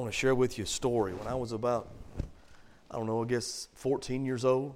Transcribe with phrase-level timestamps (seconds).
[0.00, 1.12] want to share with you a story.
[1.12, 1.90] When I was about,
[2.90, 4.74] I don't know, I guess 14 years old,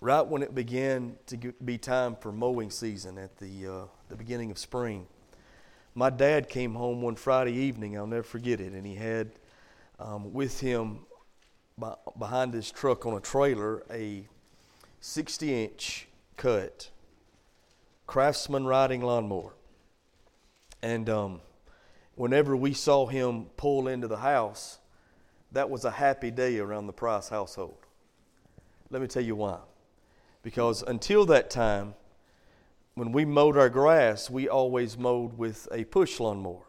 [0.00, 4.52] right when it began to be time for mowing season at the, uh, the beginning
[4.52, 5.08] of spring,
[5.96, 7.96] my dad came home one Friday evening.
[7.96, 8.72] I'll never forget it.
[8.72, 9.32] And he had
[9.98, 11.00] um, with him
[12.16, 14.28] behind his truck on a trailer a
[15.00, 16.88] 60 inch cut
[18.06, 19.54] craftsman riding lawnmower.
[20.82, 21.40] And um,
[22.22, 24.78] whenever we saw him pull into the house,
[25.50, 27.78] that was a happy day around the Price household.
[28.90, 29.58] Let me tell you why.
[30.44, 31.94] Because until that time,
[32.94, 36.62] when we mowed our grass, we always mowed with a push lawnmower.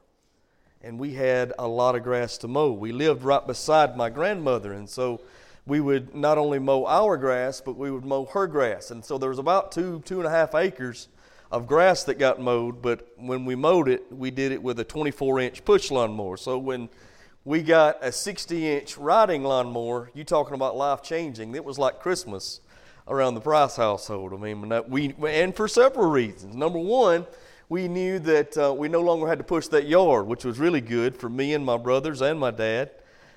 [0.82, 2.72] And we had a lot of grass to mow.
[2.72, 5.22] We lived right beside my grandmother, and so
[5.68, 8.90] we would not only mow our grass, but we would mow her grass.
[8.90, 11.10] And so there was about two, two and a half acres
[11.54, 14.84] of grass that got mowed, but when we mowed it, we did it with a
[14.84, 16.36] 24 inch push lawnmower.
[16.36, 16.90] So when
[17.46, 22.00] we got a 60 inch riding lawnmower, you talking about life changing, it was like
[22.00, 22.60] Christmas
[23.08, 24.34] around the Price household.
[24.34, 26.56] I mean, we, and for several reasons.
[26.56, 27.28] Number one,
[27.70, 30.82] we knew that uh, we no longer had to push that yard, which was really
[30.82, 32.90] good for me and my brothers and my dad.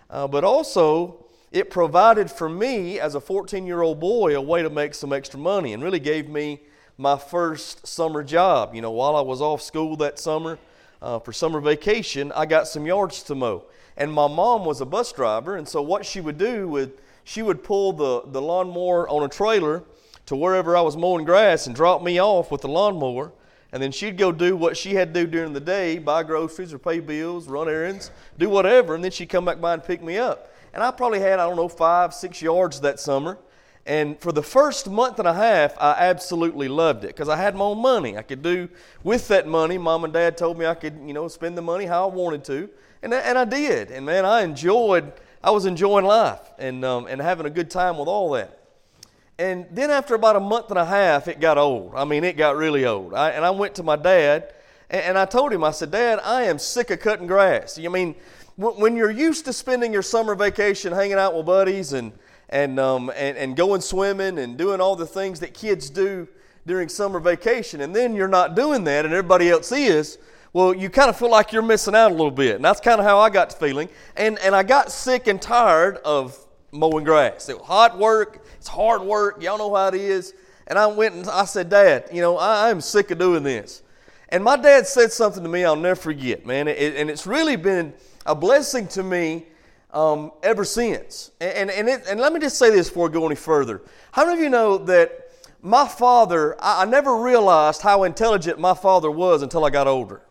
[0.09, 4.63] Uh, but also, it provided for me as a 14 year old boy a way
[4.63, 6.63] to make some extra money and really gave me
[6.99, 8.75] my first summer job.
[8.75, 10.59] You know, while I was off school that summer
[11.03, 13.65] uh, for summer vacation, I got some yards to mow.
[13.97, 16.93] And my mom was a bus driver, and so what she would do would
[17.25, 19.83] she would pull the, the lawnmower on a trailer
[20.27, 23.33] to wherever I was mowing grass and drop me off with the lawnmower.
[23.73, 26.73] And then she'd go do what she had to do during the day, buy groceries
[26.73, 30.03] or pay bills, run errands, do whatever, and then she'd come back by and pick
[30.03, 30.53] me up.
[30.73, 33.39] And I probably had, I don't know, five, six yards that summer.
[33.87, 37.55] And for the first month and a half, I absolutely loved it because I had
[37.55, 38.19] my own money.
[38.19, 38.69] I could do
[39.05, 39.79] with that money.
[39.79, 42.43] Mom and dad told me I could, you know, spend the money how I wanted
[42.47, 42.69] to.
[43.03, 43.93] And, and I did.
[43.93, 45.13] And man, I enjoyed,
[45.43, 48.59] I was enjoying life and, um, and having a good time with all that.
[49.39, 51.93] And then after about a month and a half, it got old.
[51.95, 53.15] I mean, it got really old.
[53.15, 54.53] I, and I went to my dad
[54.91, 57.79] and, and I told him, I said, Dad, I am sick of cutting grass.
[57.79, 58.17] I mean,
[58.57, 62.13] when you're used to spending your summer vacation hanging out with buddies and,
[62.49, 66.29] and, um, and, and going swimming and doing all the things that kids do
[66.67, 70.19] during summer vacation, and then you're not doing that and everybody else is,
[70.53, 72.57] well, you kind of feel like you're missing out a little bit.
[72.57, 73.89] And that's kind of how I got feeling.
[74.17, 76.39] And, and I got sick and tired of
[76.73, 77.49] mowing grass.
[77.49, 80.35] It was hot work, it's hard work, y'all know how it is.
[80.67, 83.83] And I went and I said, Dad, you know, I, am sick of doing this.
[84.31, 86.67] And my dad said something to me I'll never forget, man.
[86.69, 89.47] It, and it's really been a blessing to me
[89.93, 91.31] um, ever since.
[91.41, 93.83] And, and, it, and let me just say this before we go any further.
[94.13, 95.31] How many of you know that
[95.63, 100.23] my father, I, I never realized how intelligent my father was until I got older?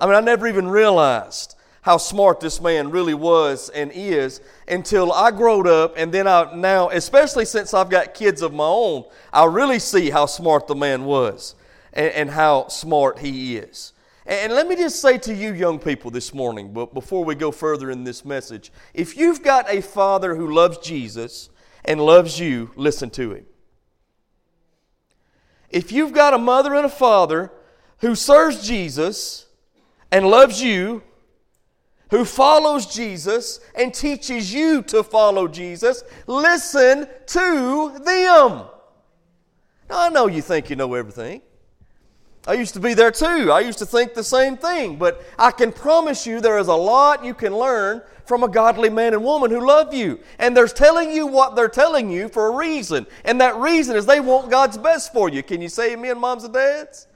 [0.00, 5.12] I mean, I never even realized how smart this man really was and is until
[5.12, 9.04] I growed up and then I now, especially since I've got kids of my own,
[9.32, 11.54] I really see how smart the man was
[11.92, 13.92] and, and how smart he is.
[14.28, 17.50] And let me just say to you, young people, this morning, but before we go
[17.50, 21.48] further in this message, if you've got a father who loves Jesus
[21.86, 23.46] and loves you, listen to him.
[25.70, 27.50] If you've got a mother and a father
[28.00, 29.46] who serves Jesus
[30.12, 31.02] and loves you,
[32.10, 38.66] who follows Jesus and teaches you to follow Jesus, listen to them.
[39.88, 41.40] Now, I know you think you know everything.
[42.48, 43.52] I used to be there too.
[43.52, 44.96] I used to think the same thing.
[44.96, 48.88] But I can promise you there is a lot you can learn from a godly
[48.88, 50.18] man and woman who love you.
[50.38, 53.06] And they're telling you what they're telling you for a reason.
[53.26, 55.42] And that reason is they want God's best for you.
[55.42, 57.07] Can you say amen, moms and dads?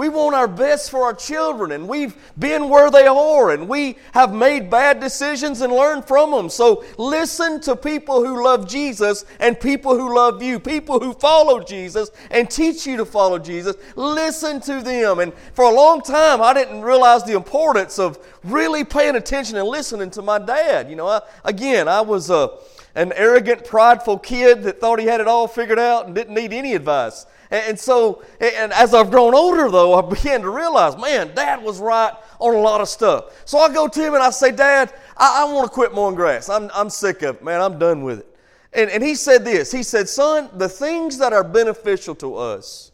[0.00, 3.98] We want our best for our children, and we've been where they are, and we
[4.12, 6.48] have made bad decisions and learned from them.
[6.48, 11.60] So listen to people who love Jesus and people who love you, people who follow
[11.62, 13.76] Jesus and teach you to follow Jesus.
[13.94, 15.18] Listen to them.
[15.18, 19.68] And for a long time, I didn't realize the importance of really paying attention and
[19.68, 20.88] listening to my dad.
[20.88, 22.48] You know, I, again, I was a,
[22.94, 26.54] an arrogant, prideful kid that thought he had it all figured out and didn't need
[26.54, 27.26] any advice.
[27.50, 31.80] And so, and as I've grown older, though, I began to realize, man, Dad was
[31.80, 33.42] right on a lot of stuff.
[33.44, 36.14] So I go to him and I say, Dad, I, I want to quit mowing
[36.14, 36.48] grass.
[36.48, 37.60] I'm, I'm sick of it, man.
[37.60, 38.36] I'm done with it.
[38.72, 42.92] And, and he said this He said, Son, the things that are beneficial to us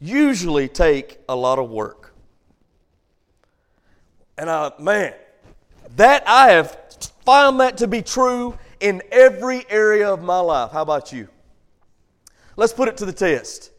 [0.00, 2.14] usually take a lot of work.
[4.38, 5.12] And I, man,
[5.96, 6.78] that I have
[7.26, 10.72] found that to be true in every area of my life.
[10.72, 11.28] How about you?
[12.56, 13.71] Let's put it to the test.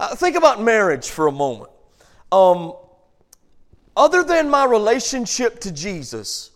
[0.00, 1.70] Uh, think about marriage for a moment.
[2.32, 2.72] Um,
[3.94, 6.52] other than my relationship to Jesus,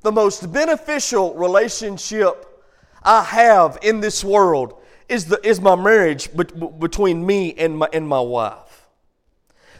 [0.00, 2.64] the most beneficial relationship
[3.02, 6.30] I have in this world is, the, is my marriage
[6.78, 8.88] between me and my, and my wife.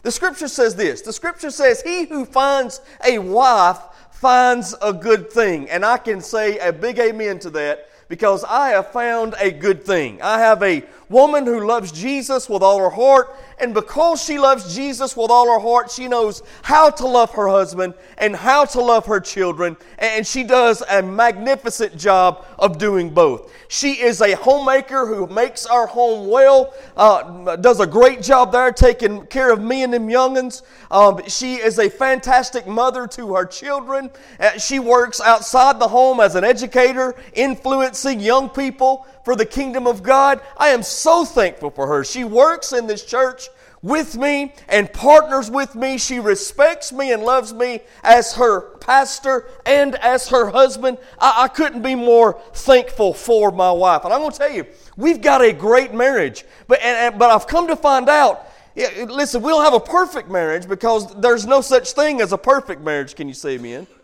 [0.02, 3.78] The scripture says this the scripture says, He who finds a wife
[4.12, 5.70] finds a good thing.
[5.70, 9.84] And I can say a big amen to that because I have found a good
[9.84, 10.20] thing.
[10.20, 14.74] I have a woman who loves Jesus with all her heart, and because she loves
[14.74, 18.80] Jesus with all her heart, she knows how to love her husband and how to
[18.80, 23.52] love her children, and she does a magnificent job of doing both.
[23.68, 28.72] She is a homemaker who makes our home well, uh, does a great job there
[28.72, 30.62] taking care of me and them youngins.
[30.90, 34.10] Um, she is a fantastic mother to her children.
[34.40, 39.86] Uh, she works outside the home as an educator, influencing young people for the kingdom
[39.86, 40.40] of God.
[40.56, 42.02] I am so thankful for her.
[42.02, 43.50] She works in this church
[43.82, 45.98] with me and partners with me.
[45.98, 50.96] She respects me and loves me as her pastor and as her husband.
[51.18, 54.06] I, I couldn't be more thankful for my wife.
[54.06, 54.64] And I'm going to tell you,
[54.96, 56.46] we've got a great marriage.
[56.66, 60.30] But, and, and, but I've come to find out listen, we don't have a perfect
[60.30, 63.14] marriage because there's no such thing as a perfect marriage.
[63.14, 63.97] Can you see me amen?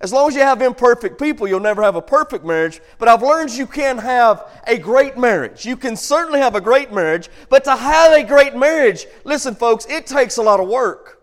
[0.00, 2.80] As long as you have imperfect people, you'll never have a perfect marriage.
[2.98, 5.64] But I've learned you can have a great marriage.
[5.64, 9.86] You can certainly have a great marriage, but to have a great marriage, listen, folks,
[9.86, 11.22] it takes a lot of work.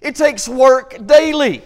[0.00, 1.62] It takes work daily.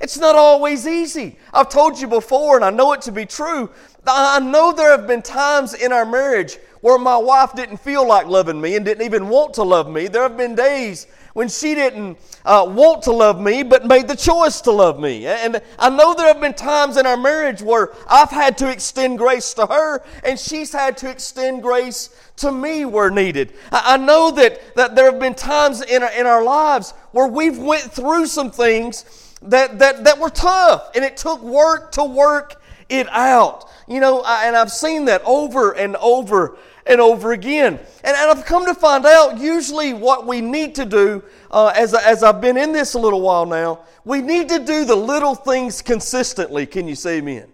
[0.00, 1.38] It's not always easy.
[1.54, 3.70] I've told you before, and I know it to be true.
[4.06, 8.28] I know there have been times in our marriage where my wife didn't feel like
[8.28, 10.06] loving me and didn't even want to love me.
[10.06, 14.14] There have been days when she didn't uh, want to love me but made the
[14.14, 15.26] choice to love me.
[15.26, 19.18] And I know there have been times in our marriage where I've had to extend
[19.18, 23.54] grace to her and she's had to extend grace to me where needed.
[23.72, 27.58] I know that, that there have been times in our, in our lives where we've
[27.58, 32.62] went through some things that, that, that were tough and it took work to work
[32.88, 33.68] it out.
[33.88, 36.56] You know, I, and I've seen that over and over
[36.86, 37.78] and over again.
[38.04, 41.94] And, and I've come to find out usually what we need to do, uh, as,
[41.94, 45.34] as I've been in this a little while now, we need to do the little
[45.34, 46.66] things consistently.
[46.66, 47.48] Can you say amen?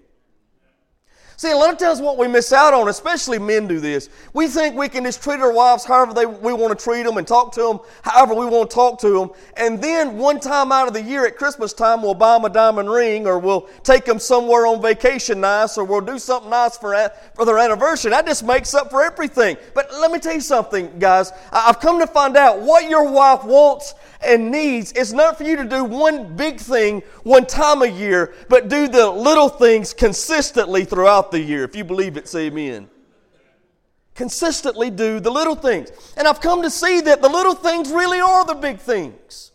[1.37, 4.47] See, a lot of times what we miss out on, especially men do this, we
[4.47, 7.27] think we can just treat our wives however they, we want to treat them and
[7.27, 9.31] talk to them however we want to talk to them.
[9.57, 12.51] And then one time out of the year at Christmas time, we'll buy them a
[12.51, 16.77] diamond ring or we'll take them somewhere on vacation nice or we'll do something nice
[16.77, 18.11] for, for their anniversary.
[18.11, 19.57] That just makes up for everything.
[19.75, 21.33] But let me tell you something, guys.
[21.51, 23.95] I've come to find out what your wife wants
[24.25, 28.35] and needs is not for you to do one big thing one time a year,
[28.49, 31.65] but do the little things consistently throughout the year.
[31.65, 32.89] If you believe it, say amen.
[34.15, 35.91] Consistently do the little things.
[36.17, 39.53] And I've come to see that the little things really are the big things.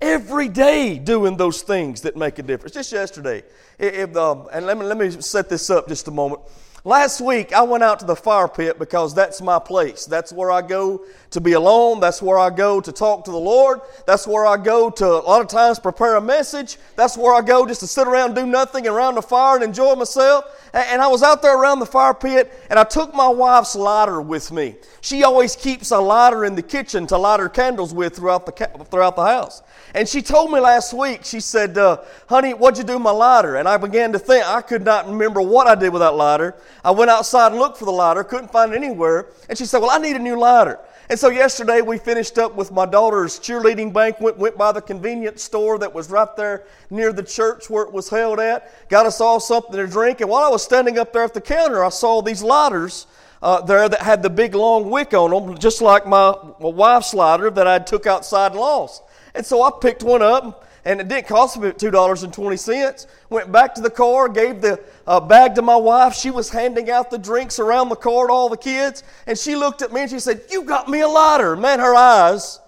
[0.00, 2.74] Every day doing those things that make a difference.
[2.74, 3.42] Just yesterday,
[3.78, 6.42] if, um, and let me, let me set this up just a moment.
[6.86, 10.04] Last week, I went out to the fire pit because that's my place.
[10.04, 11.98] That's where I go to be alone.
[11.98, 13.80] That's where I go to talk to the Lord.
[14.06, 16.78] That's where I go to, a lot of times, prepare a message.
[16.94, 19.96] That's where I go just to sit around, do nothing, around the fire and enjoy
[19.96, 20.44] myself.
[20.72, 24.20] And I was out there around the fire pit, and I took my wife's lighter
[24.20, 24.76] with me.
[25.00, 28.52] She always keeps a lighter in the kitchen to light her candles with throughout the,
[28.92, 29.60] throughout the house.
[29.96, 33.10] And she told me last week, she said, uh, Honey, what'd you do with my
[33.10, 33.56] lighter?
[33.56, 36.54] And I began to think, I could not remember what I did with that lighter.
[36.84, 39.28] I went outside and looked for the lighter, couldn't find it anywhere.
[39.48, 40.78] And she said, Well, I need a new lighter.
[41.08, 45.42] And so yesterday we finished up with my daughter's cheerleading banquet, went by the convenience
[45.42, 49.22] store that was right there near the church where it was held at, got us
[49.22, 50.20] all something to drink.
[50.20, 53.06] And while I was standing up there at the counter, I saw these lighters
[53.40, 57.14] uh, there that had the big long wick on them, just like my, my wife's
[57.14, 59.02] lighter that I took outside and lost.
[59.36, 63.06] And so I picked one up, and it didn't cost me $2.20.
[63.28, 66.14] Went back to the car, gave the uh, bag to my wife.
[66.14, 69.02] She was handing out the drinks around the car to all the kids.
[69.26, 71.56] And she looked at me and she said, You got me a lighter.
[71.56, 72.60] Man, her eyes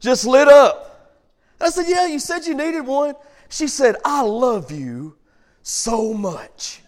[0.00, 1.18] just lit up.
[1.60, 3.14] I said, Yeah, you said you needed one.
[3.48, 5.16] She said, I love you
[5.62, 6.80] so much.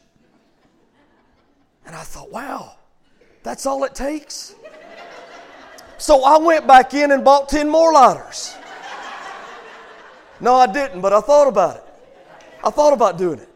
[1.87, 2.76] And I thought, wow,
[3.42, 4.54] that's all it takes?
[5.99, 8.56] So I went back in and bought 10 more lighters.
[10.44, 11.84] No, I didn't, but I thought about it.
[12.62, 13.48] I thought about doing it.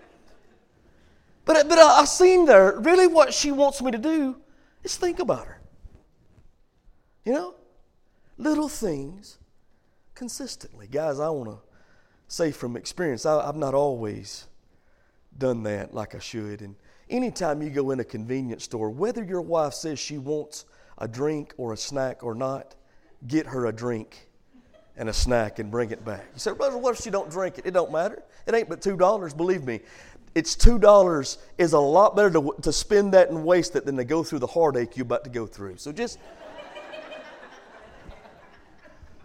[1.44, 4.36] But, but I, I seen there, really what she wants me to do
[4.82, 5.60] is think about her.
[7.26, 7.54] You know?
[8.38, 9.36] Little things
[10.14, 10.86] consistently.
[10.86, 11.58] Guys, I want to
[12.26, 14.46] say from experience, I, I've not always
[15.36, 16.62] done that like I should.
[16.62, 16.74] And
[17.10, 20.64] anytime you go in a convenience store, whether your wife says she wants
[20.96, 22.76] a drink or a snack or not,
[23.26, 24.27] get her a drink
[24.98, 26.26] and a snack and bring it back.
[26.34, 27.66] You say, Brother, what if she don't drink it?
[27.66, 28.22] It don't matter.
[28.46, 29.36] It ain't but $2.
[29.36, 29.80] Believe me,
[30.34, 34.04] it's $2 is a lot better to, to spend that and waste it than to
[34.04, 35.76] go through the heartache you're about to go through.
[35.76, 36.18] So just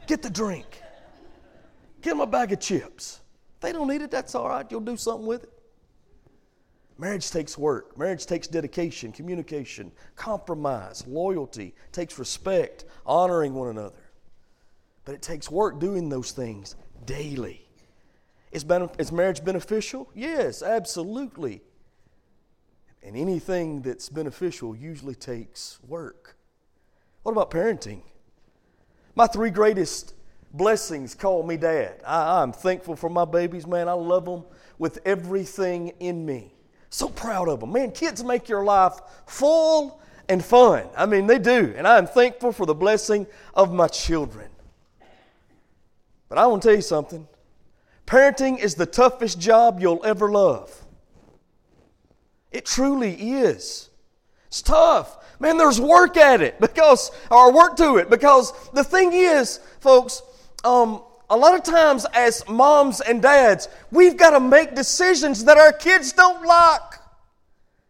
[0.07, 0.81] get the drink.
[2.01, 3.21] Get them a bag of chips.
[3.55, 4.65] If they don't need it, that's all right.
[4.69, 5.49] You'll do something with it.
[6.99, 7.97] Marriage takes work.
[7.97, 13.95] Marriage takes dedication, communication, compromise, loyalty, takes respect, honoring one another.
[15.05, 17.67] But it takes work doing those things daily.
[18.51, 18.65] Is,
[18.97, 20.09] is marriage beneficial?
[20.13, 21.61] Yes, absolutely.
[23.01, 26.37] And anything that's beneficial usually takes work.
[27.23, 28.01] What about parenting?
[29.15, 30.13] My three greatest
[30.53, 32.01] blessings call me dad.
[32.05, 33.89] I, I'm thankful for my babies, man.
[33.89, 34.43] I love them
[34.77, 36.53] with everything in me.
[36.89, 37.71] So proud of them.
[37.71, 38.93] Man, kids make your life
[39.25, 40.87] full and fun.
[40.95, 41.73] I mean, they do.
[41.75, 44.49] And I'm thankful for the blessing of my children.
[46.33, 47.27] But I want to tell you something
[48.07, 50.83] parenting is the toughest job you'll ever love.
[52.51, 53.91] It truly is.
[54.47, 55.39] It's tough.
[55.39, 60.23] Man, there's work at it because, or work to it because the thing is, folks,
[60.63, 65.57] um, a lot of times as moms and dads, we've got to make decisions that
[65.57, 66.99] our kids don't like.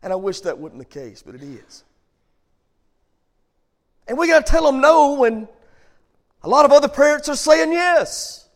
[0.01, 1.85] And I wish that wasn't the case, but it is.
[4.05, 5.47] And we got to tell them no when
[6.43, 8.47] a lot of other parents are saying yes.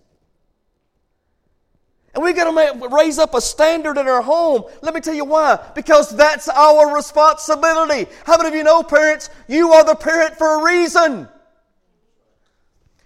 [2.13, 4.63] And we got to raise up a standard in our home.
[4.81, 5.63] Let me tell you why.
[5.75, 8.09] Because that's our responsibility.
[8.25, 11.29] How many of you know, parents, you are the parent for a reason?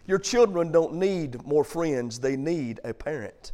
[0.08, 3.52] Your children don't need more friends, they need a parent.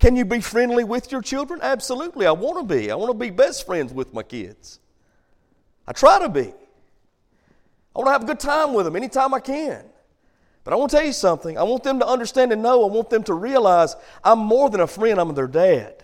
[0.00, 1.60] Can you be friendly with your children?
[1.62, 2.26] Absolutely.
[2.26, 2.90] I want to be.
[2.90, 4.80] I want to be best friends with my kids.
[5.86, 6.52] I try to be.
[7.94, 9.84] I want to have a good time with them anytime I can.
[10.64, 11.58] But I want to tell you something.
[11.58, 12.82] I want them to understand and know.
[12.88, 16.02] I want them to realize I'm more than a friend, I'm their dad.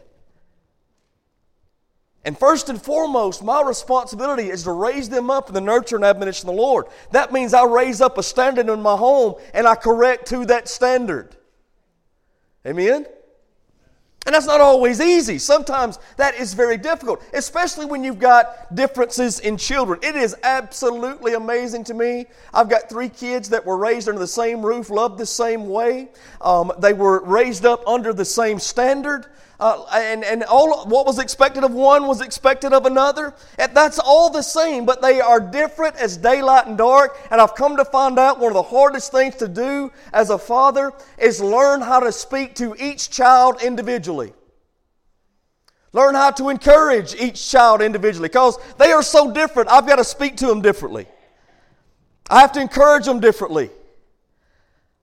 [2.23, 6.05] And first and foremost, my responsibility is to raise them up in the nurture and
[6.05, 6.87] admonition of the Lord.
[7.13, 10.69] That means I raise up a standard in my home and I correct to that
[10.69, 11.35] standard.
[12.67, 13.07] Amen?
[14.27, 15.39] And that's not always easy.
[15.39, 19.99] Sometimes that is very difficult, especially when you've got differences in children.
[20.03, 22.27] It is absolutely amazing to me.
[22.53, 26.11] I've got three kids that were raised under the same roof, loved the same way.
[26.43, 29.27] Um, they were raised up under the same standard.
[29.61, 33.35] Uh, and and all what was expected of one was expected of another.
[33.59, 37.19] And that's all the same, but they are different as daylight and dark.
[37.31, 40.39] And I've come to find out one of the hardest things to do as a
[40.39, 44.33] father is learn how to speak to each child individually.
[45.93, 49.69] Learn how to encourage each child individually because they are so different.
[49.69, 51.07] I've got to speak to them differently.
[52.31, 53.69] I have to encourage them differently.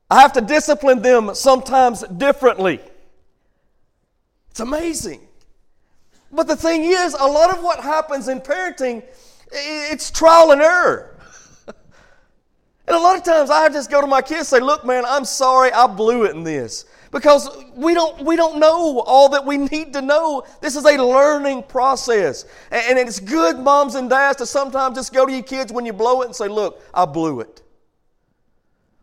[0.09, 2.79] I have to discipline them sometimes differently.
[4.57, 5.21] It's amazing.
[6.31, 9.03] But the thing is, a lot of what happens in parenting,
[9.51, 11.15] it's trial and error.
[11.67, 15.03] and a lot of times I just go to my kids and say, look, man,
[15.05, 16.85] I'm sorry I blew it in this.
[17.11, 20.43] Because we don't, we don't know all that we need to know.
[20.59, 22.45] This is a learning process.
[22.71, 25.93] And it's good, moms and dads, to sometimes just go to your kids when you
[25.93, 27.61] blow it and say, look, I blew it.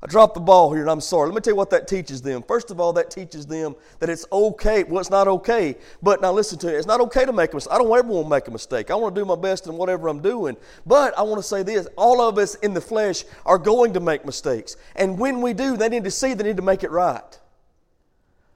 [0.05, 1.29] I dropped the ball here and I'm sorry.
[1.29, 2.43] Let me tell you what that teaches them.
[2.43, 4.85] First of all, that teaches them that it's okay.
[4.85, 5.79] Well, it's not okay.
[6.03, 6.75] But now listen to me.
[6.75, 7.73] It's not okay to make a mistake.
[7.73, 8.91] I don't ever want to make a mistake.
[8.91, 10.59] I want to do my best in whatever I'm doing.
[10.85, 14.01] But I want to say this all of us in the flesh are going to
[14.01, 14.77] make mistakes.
[14.95, 17.41] And when we do, they need to see they need to make it right.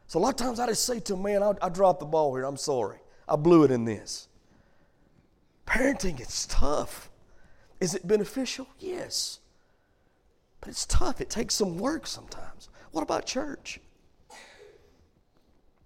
[0.07, 2.07] So a lot of times I just say to them, man, I, I dropped the
[2.07, 2.45] ball here.
[2.45, 2.99] I'm sorry.
[3.27, 4.29] I blew it in this.
[5.67, 7.09] Parenting, it's tough.
[7.81, 8.67] Is it beneficial?
[8.79, 9.39] Yes.
[10.61, 11.21] But it's tough.
[11.21, 12.69] It takes some work sometimes.
[12.93, 13.81] What about church?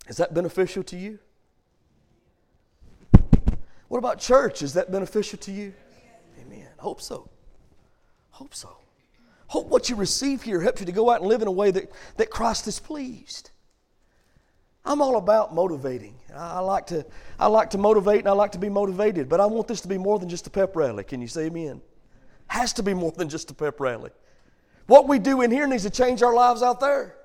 [0.08, 1.18] Is that beneficial to you?
[3.88, 4.62] What about church?
[4.62, 5.74] Is that beneficial to you?
[6.40, 6.68] Amen.
[6.78, 7.28] Hope so.
[8.30, 8.76] Hope so.
[9.48, 11.70] Hope what you receive here helps you to go out and live in a way
[11.70, 13.50] that, that Christ is pleased.
[14.84, 16.16] I'm all about motivating.
[16.34, 17.04] I like to
[17.38, 19.88] I like to motivate and I like to be motivated, but I want this to
[19.88, 21.04] be more than just a pep rally.
[21.04, 21.80] Can you say amen?
[22.48, 24.10] Has to be more than just a pep rally.
[24.86, 27.16] What we do in here needs to change our lives out there.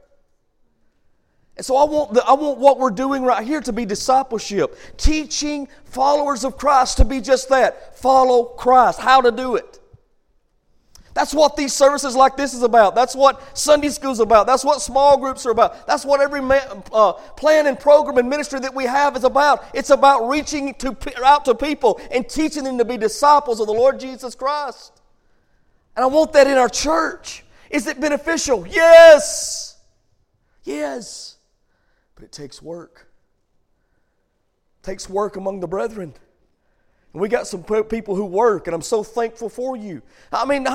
[1.57, 4.77] And so I want, the, I want what we're doing right here to be discipleship,
[4.95, 9.79] teaching followers of Christ to be just that follow Christ, how to do it.
[11.15, 12.93] That's what these services like this is about.
[12.93, 14.45] That's what Sunday school is about.
[14.45, 15.87] That's what small groups are about.
[15.87, 16.41] That's what every
[16.93, 19.65] uh, plan and program and ministry that we have is about.
[19.73, 20.95] It's about reaching to,
[21.25, 25.01] out to people and teaching them to be disciples of the Lord Jesus Christ.
[25.95, 27.43] And I want that in our church.
[27.69, 28.65] Is it beneficial?
[28.67, 29.77] Yes.
[30.63, 31.37] Yes.
[32.15, 33.07] But it takes work.
[34.81, 36.13] It takes work among the brethren.
[37.13, 40.01] And we got some people who work, and I'm so thankful for you.
[40.31, 40.67] I mean,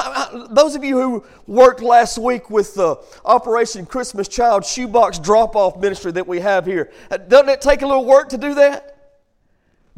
[0.50, 5.76] those of you who worked last week with the Operation Christmas Child shoebox drop off
[5.78, 9.01] ministry that we have here, uh, doesn't it take a little work to do that?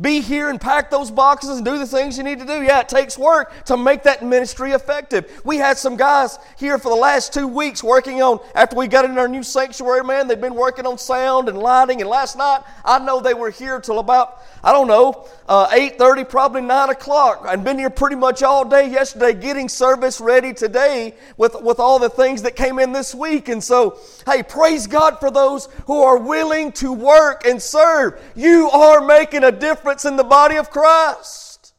[0.01, 2.63] Be here and pack those boxes and do the things you need to do.
[2.63, 5.41] Yeah, it takes work to make that ministry effective.
[5.45, 9.05] We had some guys here for the last two weeks working on, after we got
[9.05, 12.01] in our new sanctuary, man, they've been working on sound and lighting.
[12.01, 16.29] And last night, I know they were here till about, I don't know, uh, 8.30,
[16.29, 17.45] probably 9 o'clock.
[17.47, 22.01] And been here pretty much all day yesterday getting service ready today with, with all
[22.01, 23.49] the things that came in this week.
[23.49, 28.21] And so, hey, praise God for those who are willing to work and serve.
[28.35, 31.75] You are making a difference difference in the body of Christ.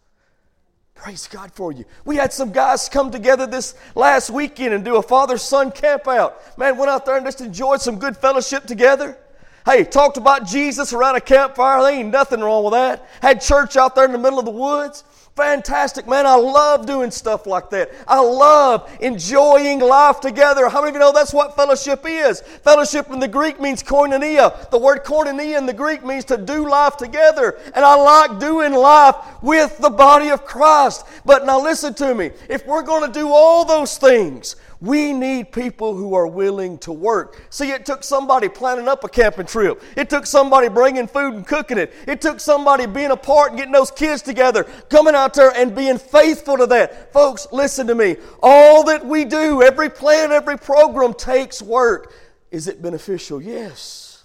[0.93, 1.85] Praise God for you.
[2.05, 6.07] We had some guys come together this last weekend and do a father son camp
[6.07, 6.39] out.
[6.55, 9.17] Man, went out there and just enjoyed some good fellowship together.
[9.65, 11.81] Hey, talked about Jesus around a campfire.
[11.81, 13.09] There ain't nothing wrong with that.
[13.23, 15.03] Had church out there in the middle of the woods.
[15.35, 16.25] Fantastic, man.
[16.25, 17.91] I love doing stuff like that.
[18.07, 20.69] I love enjoying life together.
[20.69, 22.39] How many of you know that's what fellowship is?
[22.39, 24.69] Fellowship in the Greek means koinonia.
[24.69, 27.59] The word koinonia in the Greek means to do life together.
[27.75, 31.05] And I like doing life with the body of Christ.
[31.25, 32.31] But now listen to me.
[32.47, 36.91] If we're going to do all those things, we need people who are willing to
[36.91, 37.47] work.
[37.49, 39.81] See, it took somebody planning up a camping trip.
[39.95, 41.93] It took somebody bringing food and cooking it.
[42.07, 45.75] It took somebody being a part and getting those kids together, coming out there and
[45.75, 47.13] being faithful to that.
[47.13, 48.17] Folks, listen to me.
[48.43, 52.13] All that we do, every plan, every program takes work.
[52.51, 53.41] Is it beneficial?
[53.41, 54.23] Yes.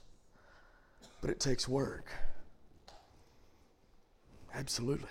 [1.20, 2.06] But it takes work.
[4.54, 5.08] Absolutely.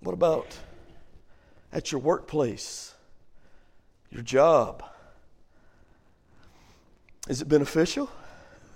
[0.00, 0.56] What about
[1.72, 2.94] at your workplace?
[4.10, 4.84] Your job.
[7.28, 8.10] Is it beneficial?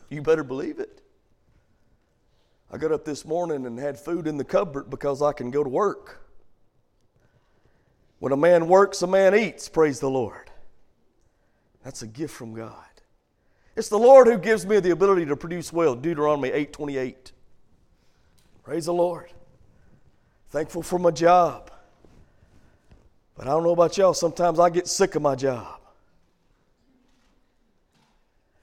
[0.08, 1.02] You better believe it.
[2.72, 5.62] I got up this morning and had food in the cupboard because I can go
[5.64, 6.20] to work.
[8.18, 10.50] When a man works, a man eats, praise the Lord.
[11.82, 12.74] That's a gift from God.
[13.76, 15.94] It's the Lord who gives me the ability to produce well.
[15.94, 17.32] Deuteronomy 8:28.
[18.62, 19.32] Praise the Lord.
[20.50, 21.70] Thankful for my job.
[23.40, 25.80] But I don't know about y'all, sometimes I get sick of my job.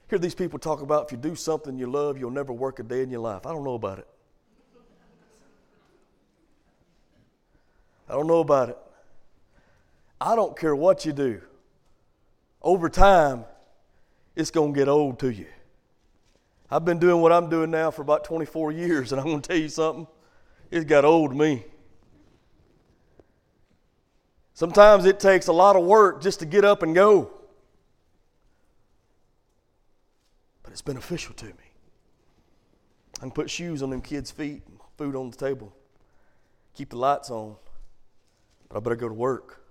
[0.08, 2.84] Hear these people talk about if you do something you love, you'll never work a
[2.84, 3.44] day in your life.
[3.44, 4.06] I don't know about it.
[8.08, 8.78] I don't know about it.
[10.20, 11.40] I don't care what you do.
[12.62, 13.46] Over time,
[14.36, 15.46] it's going to get old to you.
[16.70, 19.48] I've been doing what I'm doing now for about 24 years, and I'm going to
[19.48, 20.06] tell you something.
[20.70, 21.64] It's got old to me.
[24.58, 27.30] Sometimes it takes a lot of work just to get up and go.
[30.64, 31.52] But it's beneficial to me.
[33.18, 34.64] I can put shoes on them kids' feet,
[34.96, 35.72] food on the table,
[36.74, 37.54] keep the lights on,
[38.68, 39.64] but I better go to work.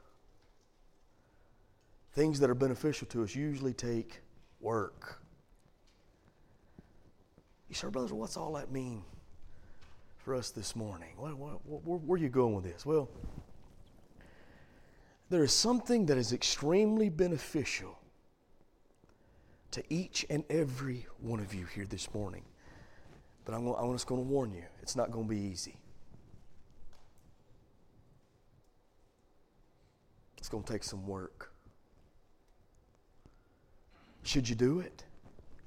[2.13, 4.21] Things that are beneficial to us usually take
[4.61, 5.21] work.
[7.67, 9.03] You say, brothers, what's all that mean
[10.19, 11.09] for us this morning?
[11.17, 12.85] What, where, where are you going with this?
[12.85, 13.09] Well,
[15.29, 17.97] there is something that is extremely beneficial
[19.71, 22.43] to each and every one of you here this morning.
[23.45, 25.77] But I'm, I'm just going to warn you it's not going to be easy.
[30.37, 31.51] It's going to take some work.
[34.23, 35.03] Should you do it?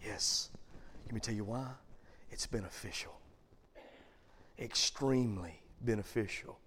[0.04, 0.50] Yes.
[1.04, 1.66] Let me tell you why.
[2.30, 3.18] It's beneficial.
[4.58, 6.58] Extremely beneficial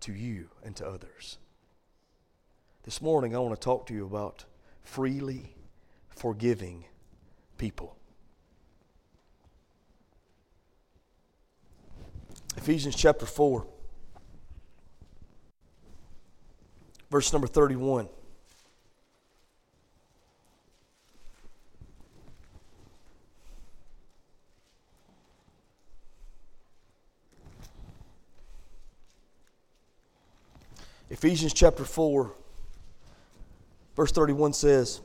[0.00, 1.38] to you and to others.
[2.82, 4.46] This morning, I want to talk to you about
[4.82, 5.54] freely
[6.08, 6.86] forgiving
[7.58, 7.94] people.
[12.56, 13.66] Ephesians chapter 4,
[17.10, 18.08] verse number 31.
[31.10, 32.32] Ephesians chapter 4,
[34.00, 35.02] Verse 31 says,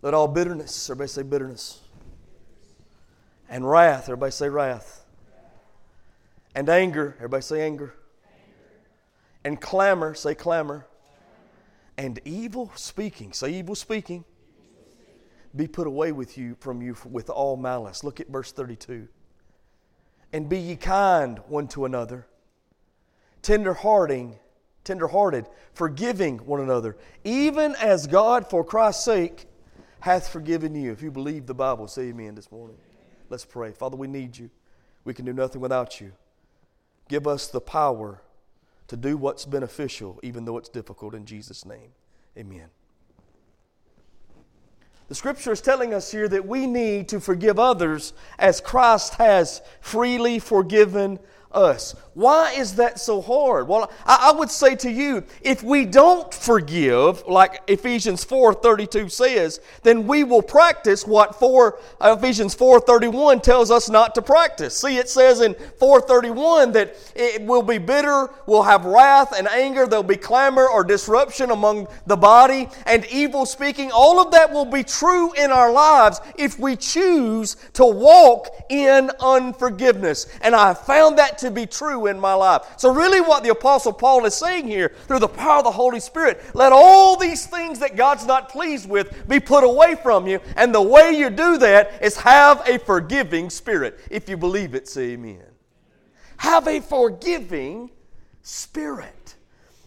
[0.00, 1.80] Let all bitterness, everybody say bitterness,
[3.48, 5.04] and wrath, everybody say wrath,
[6.54, 7.92] and anger, everybody say anger,
[9.42, 10.86] and clamor, say clamor,
[11.98, 14.24] and evil speaking, say evil speaking,
[15.56, 18.04] be put away with you from you with all malice.
[18.04, 19.08] Look at verse 32.
[20.32, 22.28] And be ye kind one to another,
[23.42, 24.38] tender hearting
[24.86, 29.46] tenderhearted, forgiving one another, even as God, for Christ's sake,
[30.00, 30.92] hath forgiven you.
[30.92, 32.76] If you believe the Bible, say amen this morning.
[33.28, 33.72] Let's pray.
[33.72, 34.48] Father, we need you.
[35.04, 36.12] We can do nothing without you.
[37.08, 38.22] Give us the power
[38.86, 41.90] to do what's beneficial, even though it's difficult, in Jesus' name.
[42.38, 42.68] Amen.
[45.08, 49.62] The scripture is telling us here that we need to forgive others as Christ has
[49.80, 51.18] freely forgiven
[51.56, 51.94] us.
[52.16, 53.68] Why is that so hard?
[53.68, 59.60] Well, I, I, would say to you, if we don't forgive, like Ephesians 4.32 says,
[59.82, 64.74] then we will practice what 4, uh, Ephesians 4.31 tells us not to practice.
[64.78, 69.86] See, it says in 4.31 that it will be bitter, will have wrath and anger,
[69.86, 73.90] there'll be clamor or disruption among the body, and evil speaking.
[73.92, 79.10] All of that will be true in our lives if we choose to walk in
[79.20, 80.26] unforgiveness.
[80.40, 82.62] And I found that to be true in my life.
[82.76, 86.00] So, really, what the Apostle Paul is saying here, through the power of the Holy
[86.00, 90.40] Spirit, let all these things that God's not pleased with be put away from you.
[90.56, 93.98] And the way you do that is have a forgiving spirit.
[94.10, 95.42] If you believe it, say amen.
[96.38, 97.90] Have a forgiving
[98.42, 99.36] spirit.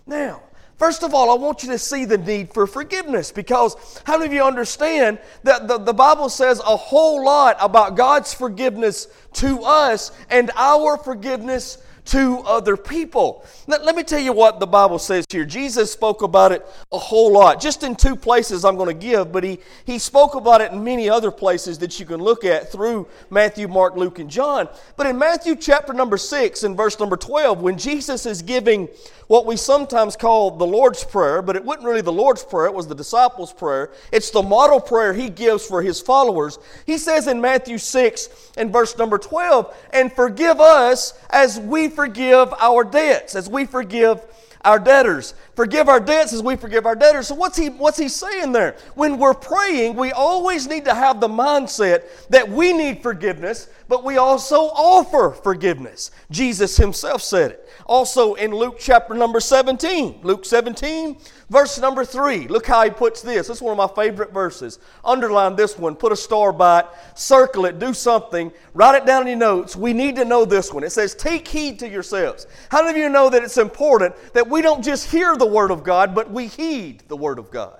[0.05, 0.43] Now,
[0.79, 4.27] First of all, I want you to see the need for forgiveness because how many
[4.27, 9.61] of you understand that the, the Bible says a whole lot about God's forgiveness to
[9.63, 13.45] us and our forgiveness to other people.
[13.67, 15.45] Let, let me tell you what the Bible says here.
[15.45, 19.31] Jesus spoke about it a whole lot, just in two places I'm going to give,
[19.31, 22.71] but he, he spoke about it in many other places that you can look at
[22.71, 24.67] through Matthew, Mark, Luke, and John.
[24.97, 28.89] But in Matthew chapter number 6 and verse number 12, when Jesus is giving
[29.29, 32.73] what we sometimes call the Lord's Prayer, but it wasn't really the Lord's Prayer, it
[32.73, 33.91] was the disciples' prayer.
[34.11, 36.57] It's the model prayer he gives for his followers.
[36.87, 42.53] He says in Matthew 6 and verse number 12, and forgive us as we forgive
[42.61, 44.21] our debts, as we forgive
[44.63, 45.33] our debtors.
[45.59, 47.27] Forgive our debts as we forgive our debtors.
[47.27, 48.77] So what's he what's he saying there?
[48.95, 54.05] When we're praying, we always need to have the mindset that we need forgiveness, but
[54.05, 56.11] we also offer forgiveness.
[56.31, 57.69] Jesus himself said it.
[57.87, 61.17] Also in Luke chapter number 17, Luke 17
[61.49, 63.47] Verse number three, look how he puts this.
[63.47, 64.77] This is one of my favorite verses.
[65.03, 69.23] Underline this one, put a star by it, circle it, do something, write it down
[69.23, 69.75] in your notes.
[69.75, 70.83] We need to know this one.
[70.83, 72.45] It says, Take heed to yourselves.
[72.69, 75.71] How many of you know that it's important that we don't just hear the Word
[75.71, 77.79] of God, but we heed the Word of God?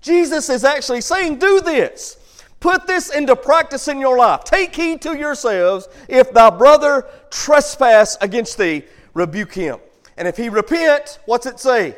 [0.00, 2.16] Jesus is actually saying, Do this.
[2.60, 4.42] Put this into practice in your life.
[4.44, 5.88] Take heed to yourselves.
[6.08, 9.78] If thy brother trespass against thee, rebuke him.
[10.16, 11.96] And if he repent, what's it say?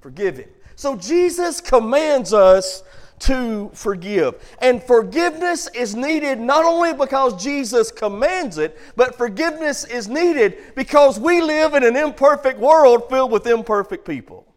[0.00, 0.48] Forgive him.
[0.76, 2.82] So Jesus commands us
[3.20, 4.34] to forgive.
[4.60, 11.20] And forgiveness is needed not only because Jesus commands it, but forgiveness is needed because
[11.20, 14.47] we live in an imperfect world filled with imperfect people.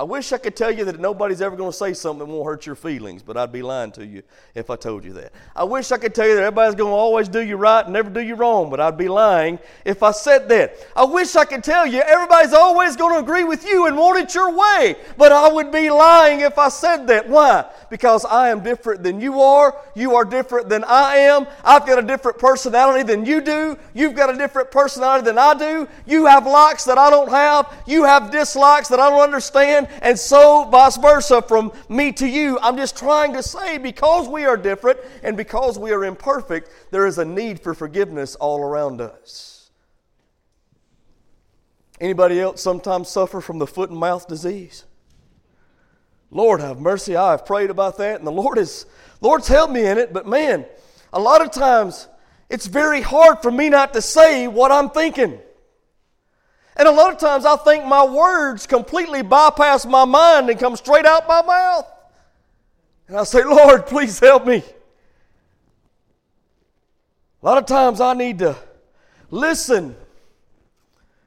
[0.00, 2.46] I wish I could tell you that nobody's ever going to say something that won't
[2.46, 4.22] hurt your feelings, but I'd be lying to you
[4.54, 5.30] if I told you that.
[5.54, 7.92] I wish I could tell you that everybody's going to always do you right and
[7.92, 10.74] never do you wrong, but I'd be lying if I said that.
[10.96, 14.18] I wish I could tell you everybody's always going to agree with you and want
[14.18, 17.28] it your way, but I would be lying if I said that.
[17.28, 17.66] Why?
[17.90, 19.76] Because I am different than you are.
[19.94, 21.46] You are different than I am.
[21.62, 23.76] I've got a different personality than you do.
[23.92, 25.86] You've got a different personality than I do.
[26.06, 27.70] You have likes that I don't have.
[27.86, 32.58] You have dislikes that I don't understand and so vice versa from me to you.
[32.62, 37.06] I'm just trying to say because we are different and because we are imperfect, there
[37.06, 39.70] is a need for forgiveness all around us.
[42.00, 44.84] Anybody else sometimes suffer from the foot and mouth disease?
[46.30, 47.16] Lord have mercy.
[47.16, 48.86] I have prayed about that, and the Lord is
[49.20, 50.64] Lord's helped me in it, but man,
[51.12, 52.08] a lot of times
[52.48, 55.40] it's very hard for me not to say what I'm thinking.
[56.76, 60.76] And a lot of times I think my words completely bypass my mind and come
[60.76, 61.86] straight out my mouth.
[63.08, 64.62] And I say, Lord, please help me.
[67.42, 68.56] A lot of times I need to
[69.30, 69.96] listen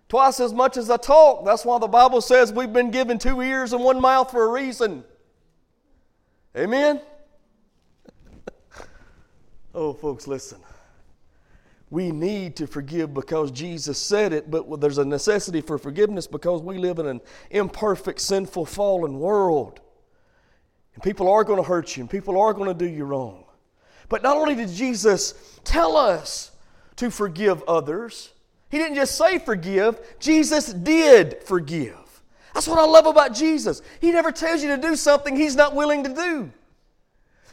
[0.07, 1.43] twice as much as I talk.
[1.43, 4.47] That's why the Bible says we've been given two ears and one mouth for a
[4.47, 5.03] reason.
[6.55, 7.01] Amen?
[9.73, 10.59] oh, folks, listen.
[11.93, 16.59] We need to forgive because Jesus said it, but there's a necessity for forgiveness because
[16.63, 19.79] we live in an imperfect, sinful, fallen world.
[20.95, 23.43] And people are going to hurt you and people are going to do you wrong.
[24.09, 26.49] But not only did Jesus tell us
[26.95, 28.31] to forgive others,
[28.71, 32.23] He didn't just say forgive, Jesus did forgive.
[32.55, 33.83] That's what I love about Jesus.
[34.01, 36.51] He never tells you to do something He's not willing to do.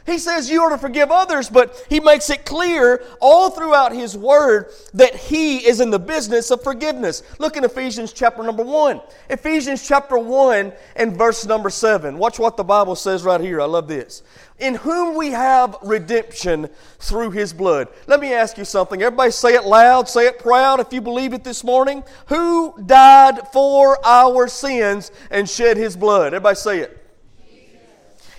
[0.05, 4.17] He says you are to forgive others, but he makes it clear all throughout his
[4.17, 7.21] word that he is in the business of forgiveness.
[7.37, 8.99] Look in Ephesians chapter number 1.
[9.29, 12.17] Ephesians chapter 1 and verse number 7.
[12.17, 13.61] Watch what the Bible says right here.
[13.61, 14.23] I love this.
[14.57, 17.87] In whom we have redemption through his blood.
[18.07, 19.01] Let me ask you something.
[19.01, 22.03] Everybody say it loud, say it proud if you believe it this morning.
[22.27, 26.27] Who died for our sins and shed his blood?
[26.33, 27.00] Everybody say it.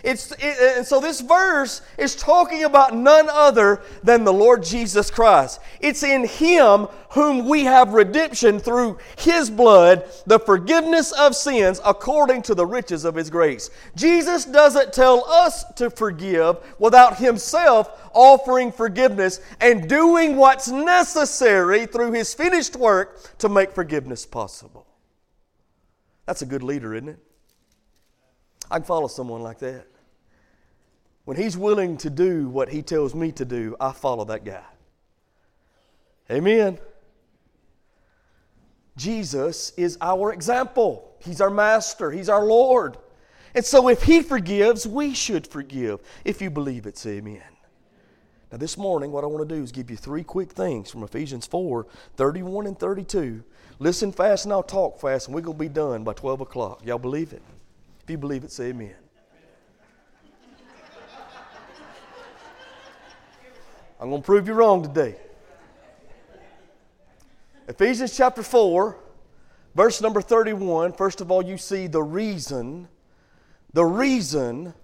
[0.02, 5.10] It's, it, and so this verse is talking about none other than the Lord Jesus
[5.10, 5.60] Christ.
[5.80, 12.42] It's in Him whom we have redemption through His blood, the forgiveness of sins according
[12.42, 13.70] to the riches of His grace.
[13.94, 22.10] Jesus doesn't tell us to forgive without Himself offering forgiveness and doing what's necessary through
[22.12, 24.86] His finished work to make forgiveness possible.
[26.26, 27.18] That's a good leader, isn't it?
[28.70, 29.91] I can follow someone like that.
[31.24, 34.64] When he's willing to do what he tells me to do, I follow that guy.
[36.30, 36.78] Amen.
[38.96, 41.16] Jesus is our example.
[41.20, 42.11] He's our master.
[42.11, 42.96] He's our Lord.
[43.54, 46.00] And so if he forgives, we should forgive.
[46.24, 47.42] If you believe it, say amen.
[48.50, 51.02] Now, this morning, what I want to do is give you three quick things from
[51.02, 53.42] Ephesians 4 31 and 32.
[53.78, 56.82] Listen fast and I'll talk fast, and we're going to be done by 12 o'clock.
[56.85, 57.42] Y'all believe it?
[58.02, 58.94] If you believe it, say amen.
[64.02, 65.14] I'm going to prove you wrong today.
[67.68, 68.96] Ephesians chapter 4,
[69.76, 70.94] verse number 31.
[70.94, 72.88] First of all, you see the reason,
[73.72, 74.74] the reason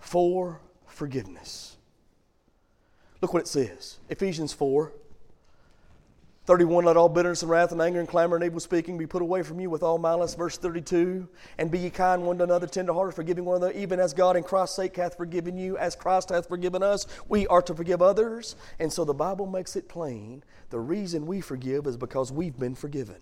[0.00, 1.76] for forgiveness.
[3.20, 4.94] Look what it says Ephesians 4,
[6.44, 9.22] 31, let all bitterness and wrath and anger and clamor and evil speaking be put
[9.22, 10.34] away from you with all malice.
[10.34, 11.28] Verse 32,
[11.58, 14.42] and be ye kind one to another, tenderhearted, forgiving one another, even as God in
[14.42, 18.56] Christ's sake hath forgiven you, as Christ hath forgiven us, we are to forgive others.
[18.80, 22.74] And so the Bible makes it plain the reason we forgive is because we've been
[22.74, 23.20] forgiven.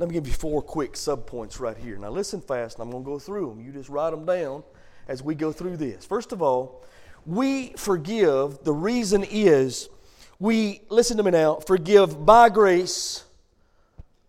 [0.00, 1.96] Let me give you four quick subpoints right here.
[1.98, 3.60] Now listen fast, and I'm going to go through them.
[3.60, 4.64] You just write them down
[5.06, 6.04] as we go through this.
[6.04, 6.84] First of all,
[7.26, 9.88] we forgive, the reason is
[10.38, 13.24] we, listen to me now, forgive by grace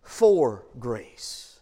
[0.04, 1.60] for grace.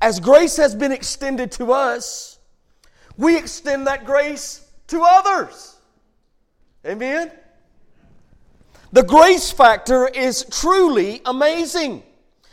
[0.00, 2.38] As grace has been extended to us,
[3.16, 5.76] we extend that grace to others.
[6.86, 7.30] Amen?
[8.92, 12.02] The grace factor is truly amazing.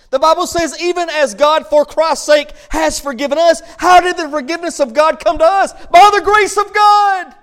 [0.09, 4.29] The Bible says, even as God for Christ's sake has forgiven us, how did the
[4.29, 5.73] forgiveness of God come to us?
[5.87, 7.35] By the grace of God.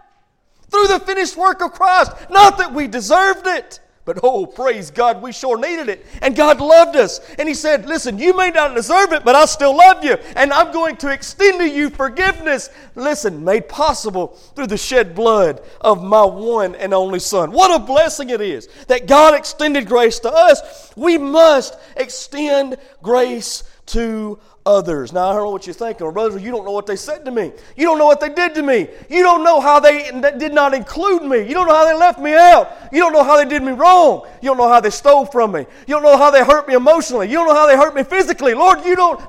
[0.70, 2.12] Through the finished work of Christ.
[2.30, 3.80] Not that we deserved it.
[4.04, 6.04] But oh, praise God, we sure needed it.
[6.20, 7.20] And God loved us.
[7.38, 10.18] And He said, Listen, you may not deserve it, but I still love you.
[10.36, 12.68] And I'm going to extend to you forgiveness.
[12.94, 17.50] Listen, made possible through the shed blood of my one and only Son.
[17.50, 20.92] What a blessing it is that God extended grace to us.
[20.96, 25.12] We must extend grace to others.
[25.12, 26.10] Now, I don't know what you're thinking.
[26.10, 27.52] Brother, you don't know what they said to me.
[27.76, 28.88] You don't know what they did to me.
[29.10, 31.38] You don't know how they did not include me.
[31.38, 32.70] You don't know how they left me out.
[32.92, 34.26] You don't know how they did me wrong.
[34.40, 35.60] You don't know how they stole from me.
[35.86, 37.28] You don't know how they hurt me emotionally.
[37.28, 38.54] You don't know how they hurt me physically.
[38.54, 39.20] Lord, you don't,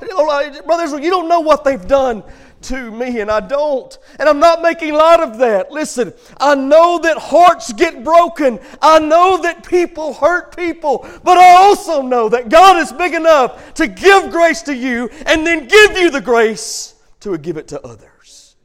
[0.66, 2.24] brothers, you don't know what they've done
[2.66, 3.98] to me, and I don't.
[4.20, 5.72] And I'm not making light of that.
[5.72, 8.60] Listen, I know that hearts get broken.
[8.82, 11.08] I know that people hurt people.
[11.24, 15.46] But I also know that God is big enough to give grace to you and
[15.46, 18.56] then give you the grace to give it to others.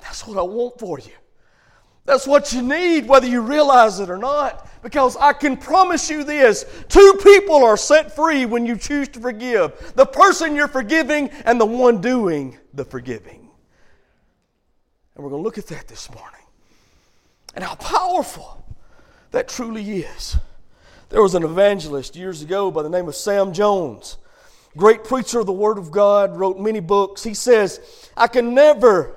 [0.00, 1.17] That's what I want for you.
[2.08, 4.66] That's what you need, whether you realize it or not.
[4.82, 9.20] Because I can promise you this two people are set free when you choose to
[9.20, 13.50] forgive the person you're forgiving and the one doing the forgiving.
[15.14, 16.40] And we're going to look at that this morning
[17.54, 18.64] and how powerful
[19.32, 20.38] that truly is.
[21.10, 24.16] There was an evangelist years ago by the name of Sam Jones,
[24.78, 27.22] great preacher of the Word of God, wrote many books.
[27.22, 29.14] He says, I can never,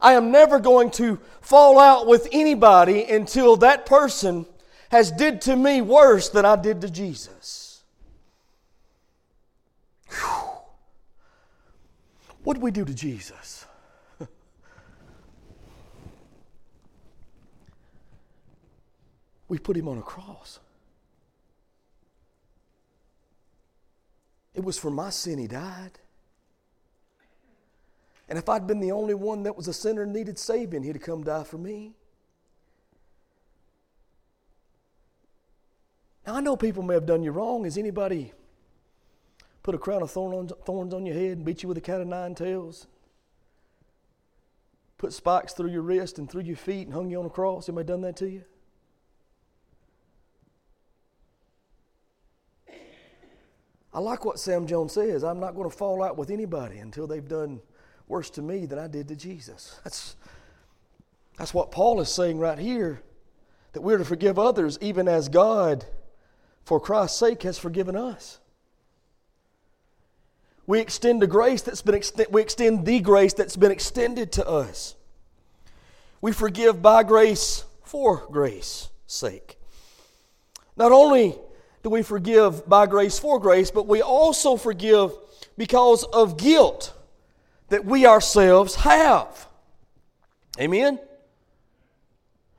[0.00, 4.46] I am never going to fall out with anybody until that person
[4.90, 7.82] has did to me worse than I did to Jesus.
[12.42, 13.66] What did we do to Jesus?
[19.48, 20.58] we put him on a cross.
[24.54, 25.98] It was for my sin he died.
[28.30, 30.94] And if I'd been the only one that was a sinner and needed saving, he'd
[30.94, 31.96] have come die for me.
[36.24, 37.64] Now, I know people may have done you wrong.
[37.64, 38.32] Has anybody
[39.64, 40.52] put a crown of thorns
[40.94, 42.86] on your head and beat you with a cat of nine tails?
[44.96, 47.68] Put spikes through your wrist and through your feet and hung you on a cross?
[47.68, 48.44] Anybody done that to you?
[53.92, 55.24] I like what Sam Jones says.
[55.24, 57.60] I'm not going to fall out with anybody until they've done
[58.10, 59.78] worse to me than I did to Jesus.
[59.84, 60.16] That's,
[61.38, 63.00] that's what Paul is saying right here
[63.72, 65.84] that we're to forgive others even as God,
[66.64, 68.40] for Christ's sake, has forgiven us.
[70.66, 74.94] We extend the grace that's been we extend the grace that's been extended to us.
[76.20, 79.56] We forgive by grace for grace sake.
[80.76, 81.36] Not only
[81.82, 85.12] do we forgive by grace for grace, but we also forgive
[85.56, 86.92] because of guilt
[87.70, 89.48] that we ourselves have.
[90.60, 91.00] Amen?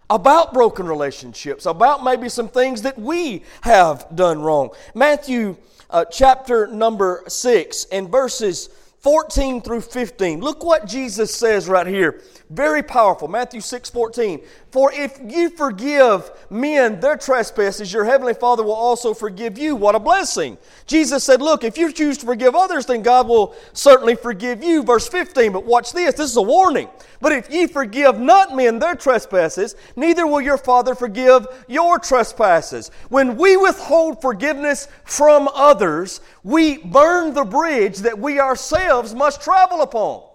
[0.09, 4.71] About broken relationships, about maybe some things that we have done wrong.
[4.93, 5.55] Matthew
[5.89, 8.69] uh, chapter number 6 and verses
[8.99, 10.41] 14 through 15.
[10.41, 12.21] Look what Jesus says right here.
[12.51, 13.29] Very powerful.
[13.29, 14.41] Matthew 6 14.
[14.71, 19.73] For if you forgive men their trespasses, your heavenly Father will also forgive you.
[19.73, 20.57] What a blessing.
[20.85, 24.83] Jesus said, Look, if you choose to forgive others, then God will certainly forgive you.
[24.83, 25.53] Verse 15.
[25.53, 26.15] But watch this.
[26.15, 26.89] This is a warning.
[27.21, 32.91] But if ye forgive not men their trespasses, neither will your Father forgive your trespasses.
[33.07, 39.83] When we withhold forgiveness from others, we burn the bridge that we ourselves must travel
[39.83, 40.30] upon.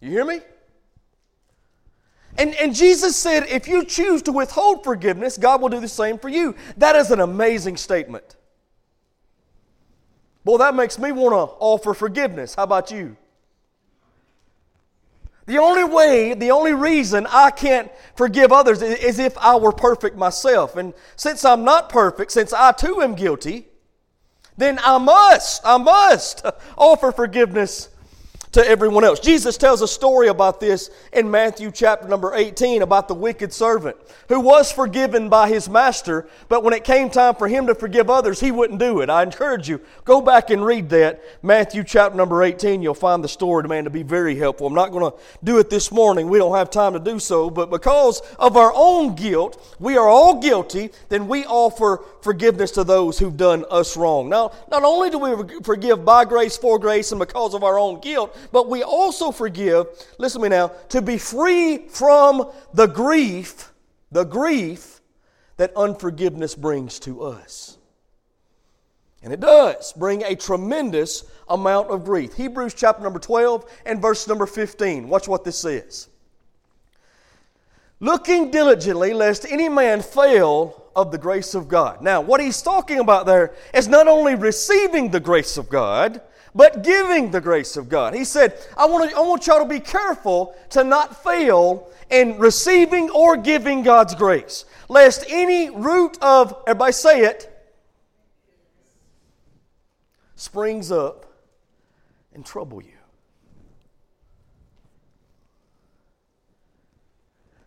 [0.00, 0.40] You hear me?
[2.38, 6.18] And, and Jesus said, if you choose to withhold forgiveness, God will do the same
[6.18, 6.54] for you.
[6.76, 8.36] That is an amazing statement.
[10.44, 12.54] Boy, that makes me want to offer forgiveness.
[12.54, 13.16] How about you?
[15.46, 20.16] The only way, the only reason I can't forgive others is if I were perfect
[20.16, 20.76] myself.
[20.76, 23.66] And since I'm not perfect, since I too am guilty,
[24.56, 26.46] then I must, I must
[26.78, 27.88] offer forgiveness
[28.52, 29.20] to everyone else.
[29.20, 33.96] Jesus tells a story about this in Matthew chapter number 18 about the wicked servant
[34.28, 38.10] who was forgiven by his master, but when it came time for him to forgive
[38.10, 39.10] others, he wouldn't do it.
[39.10, 41.22] I encourage you, go back and read that.
[41.42, 44.66] Matthew chapter number 18, you'll find the story, man, to be very helpful.
[44.66, 46.28] I'm not going to do it this morning.
[46.28, 50.08] We don't have time to do so, but because of our own guilt, we are
[50.08, 54.28] all guilty, then we offer forgiveness to those who've done us wrong.
[54.28, 58.00] Now, not only do we forgive by grace, for grace, and because of our own
[58.00, 59.86] guilt, but we also forgive,
[60.18, 63.72] listen to me now, to be free from the grief,
[64.10, 65.00] the grief
[65.56, 67.78] that unforgiveness brings to us.
[69.22, 72.34] And it does bring a tremendous amount of grief.
[72.34, 75.08] Hebrews chapter number 12 and verse number 15.
[75.08, 76.08] Watch what this says.
[78.02, 82.00] Looking diligently, lest any man fail of the grace of God.
[82.00, 86.22] Now, what he's talking about there is not only receiving the grace of God,
[86.54, 88.14] but giving the grace of God.
[88.14, 92.38] He said, I want, to, I want y'all to be careful to not fail in
[92.38, 97.46] receiving or giving God's grace, lest any root of, everybody say it,
[100.34, 101.26] springs up
[102.34, 102.92] and trouble you.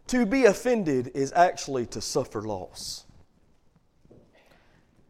[0.07, 3.05] To be offended is actually to suffer loss.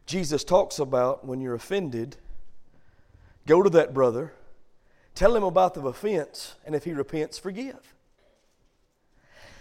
[0.06, 2.16] Jesus talks about when you're offended,
[3.46, 4.32] Go to that brother,
[5.14, 7.94] tell him about the offense, and if he repents, forgive.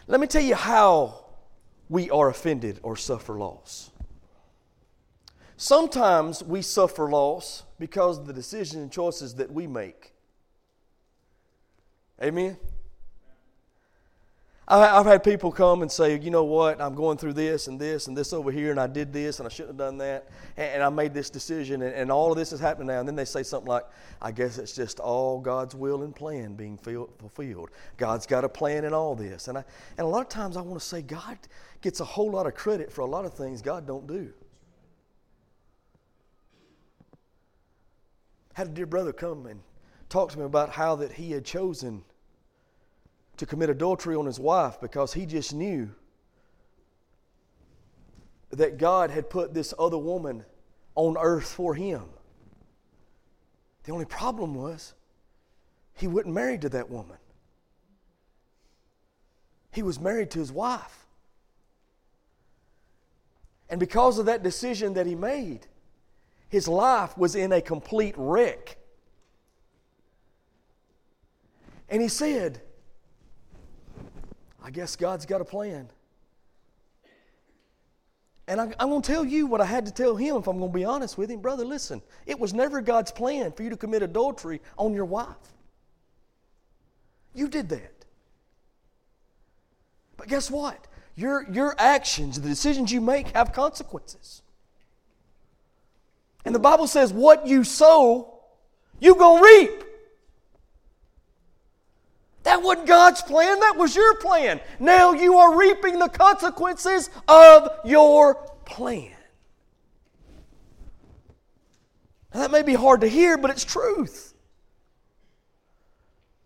[0.07, 1.25] Let me tell you how
[1.89, 3.91] we are offended or suffer loss.
[5.57, 10.13] Sometimes we suffer loss because of the decisions and choices that we make.
[12.21, 12.57] Amen?
[14.65, 18.07] I've had people come and say, you know what, I'm going through this and this
[18.07, 20.81] and this over here, and I did this and I shouldn't have done that, and
[20.81, 22.99] I made this decision, and all of this is happening now.
[22.99, 23.83] And then they say something like,
[24.21, 27.71] I guess it's just all God's will and plan being fulfilled.
[27.97, 29.49] God's got a plan in all this.
[29.49, 29.65] And, I,
[29.97, 31.37] and a lot of times I want to say, God
[31.81, 34.31] gets a whole lot of credit for a lot of things God don't do.
[38.53, 39.59] Had a dear brother come and
[40.07, 42.03] talk to me about how that he had chosen
[43.37, 45.89] to commit adultery on his wife because he just knew
[48.51, 50.45] that God had put this other woman
[50.95, 52.03] on earth for him.
[53.83, 54.93] The only problem was
[55.95, 57.17] he wasn't married to that woman.
[59.71, 61.07] He was married to his wife.
[63.69, 65.65] And because of that decision that he made,
[66.47, 68.77] his life was in a complete wreck.
[71.89, 72.61] And he said,
[74.63, 75.89] I guess God's got a plan.
[78.47, 80.57] And I, am going to tell you what I had to tell him if I'm
[80.59, 81.39] going to be honest with him.
[81.41, 85.27] Brother, listen, it was never God's plan for you to commit adultery on your wife.
[87.33, 88.05] You did that.
[90.17, 90.87] But guess what?
[91.15, 94.41] Your, your actions, the decisions you make, have consequences.
[96.45, 98.39] And the Bible says, what you sow,
[98.99, 99.83] you're going to reap.
[102.43, 104.59] That wasn't God's plan, that was your plan.
[104.79, 108.35] Now you are reaping the consequences of your
[108.65, 109.11] plan.
[112.33, 114.33] Now, that may be hard to hear, but it's truth.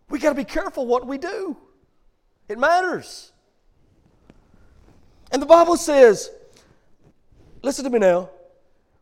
[0.10, 1.58] We got to be careful what we do.
[2.48, 3.32] It matters.
[5.32, 6.30] And the Bible says,
[7.62, 8.30] listen to me now.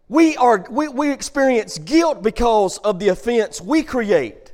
[0.08, 4.52] We, are, we, we experience guilt because of the offense we create.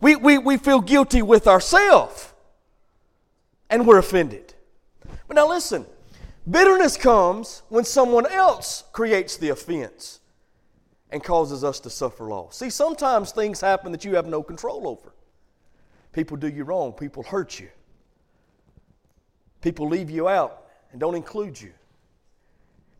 [0.00, 2.32] We, we, we feel guilty with ourselves
[3.68, 4.54] and we're offended.
[5.26, 5.84] But now listen
[6.48, 10.20] bitterness comes when someone else creates the offense
[11.10, 12.56] and causes us to suffer loss.
[12.56, 15.12] See, sometimes things happen that you have no control over.
[16.12, 17.68] People do you wrong, people hurt you,
[19.60, 21.72] people leave you out and don't include you.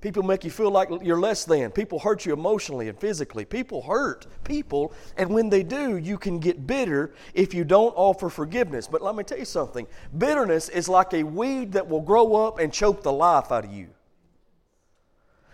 [0.03, 1.71] People make you feel like you're less than.
[1.71, 3.45] People hurt you emotionally and physically.
[3.45, 8.29] People hurt people, and when they do, you can get bitter if you don't offer
[8.29, 8.87] forgiveness.
[8.87, 9.87] But let me tell you something
[10.17, 13.73] bitterness is like a weed that will grow up and choke the life out of
[13.73, 13.89] you.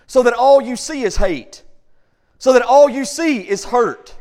[0.08, 1.62] So that all you see is hate,
[2.38, 4.16] so that all you see is hurt.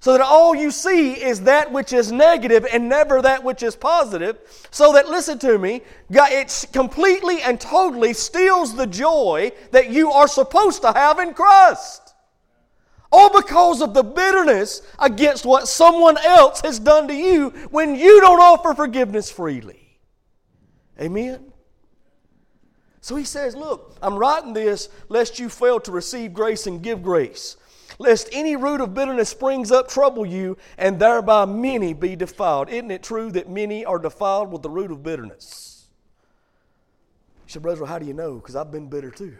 [0.00, 3.74] So that all you see is that which is negative and never that which is
[3.74, 4.38] positive.
[4.70, 5.82] So that, listen to me,
[6.12, 11.34] God, it completely and totally steals the joy that you are supposed to have in
[11.34, 12.14] Christ.
[13.10, 18.20] All because of the bitterness against what someone else has done to you when you
[18.20, 19.98] don't offer forgiveness freely.
[21.00, 21.52] Amen?
[23.00, 27.02] So he says, Look, I'm writing this lest you fail to receive grace and give
[27.02, 27.56] grace
[27.98, 32.68] lest any root of bitterness springs up trouble you, and thereby many be defiled.
[32.68, 35.86] Isn't it true that many are defiled with the root of bitterness?
[37.46, 38.34] You said, Brother, how do you know?
[38.34, 39.36] Because I've been bitter too.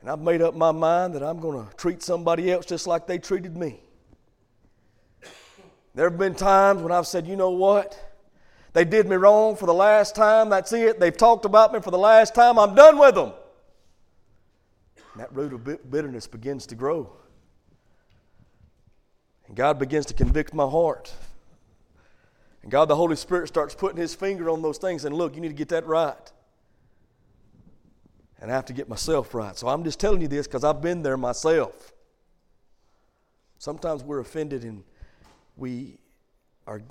[0.00, 3.06] And I've made up my mind that I'm going to treat somebody else just like
[3.06, 3.80] they treated me.
[5.94, 7.98] There have been times when I've said, you know what?
[8.72, 10.48] They did me wrong for the last time.
[10.48, 10.98] That's it.
[10.98, 12.58] They've talked about me for the last time.
[12.58, 13.32] I'm done with them.
[15.12, 17.12] And that root of bitterness begins to grow.
[19.46, 21.12] And God begins to convict my heart.
[22.62, 25.40] And God, the Holy Spirit, starts putting His finger on those things and look, you
[25.40, 26.32] need to get that right.
[28.40, 29.56] And I have to get myself right.
[29.56, 31.92] So I'm just telling you this because I've been there myself.
[33.58, 34.82] Sometimes we're offended and
[35.56, 35.98] we
[36.66, 36.82] are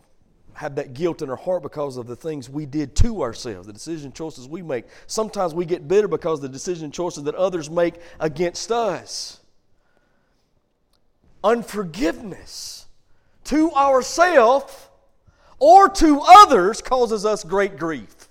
[0.54, 3.74] have that guilt in our heart because of the things we did to ourselves, the
[3.74, 4.86] decision choices we make.
[5.08, 9.40] Sometimes we get bitter because of the decision choices that others make against us.
[11.44, 12.86] Unforgiveness
[13.46, 14.88] to ourselves
[15.58, 18.30] or to others causes us great grief.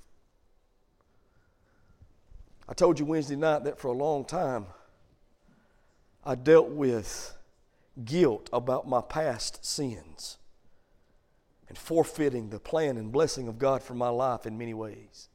[2.68, 4.66] I told you Wednesday night that for a long time
[6.24, 7.36] I dealt with
[8.04, 10.38] guilt about my past sins
[11.70, 15.28] and forfeiting the plan and blessing of God for my life in many ways.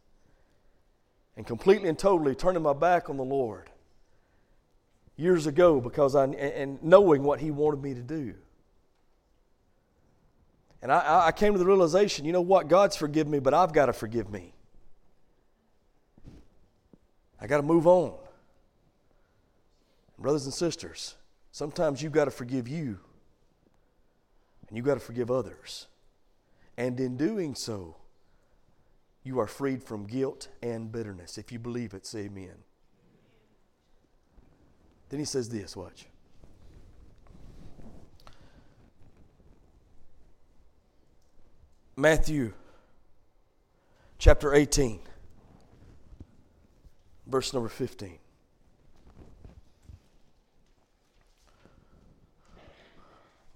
[1.38, 3.70] And completely and totally turning my back on the Lord
[5.16, 8.36] years ago because I, and knowing what He wanted me to do.
[10.82, 12.68] And I, I came to the realization you know what?
[12.68, 14.54] God's forgiven me, but I've got to forgive me.
[17.40, 18.14] I got to move on.
[20.20, 21.16] Brothers and sisters,
[21.54, 23.00] sometimes you've got to forgive you,
[24.68, 25.88] and you've got to forgive others.
[26.78, 27.96] And in doing so,
[29.24, 31.38] you are freed from guilt and bitterness.
[31.38, 32.56] If you believe it, say amen.
[35.10, 36.06] Then he says this watch.
[41.96, 42.52] Matthew
[44.18, 45.00] chapter 18,
[47.26, 48.18] verse number 15.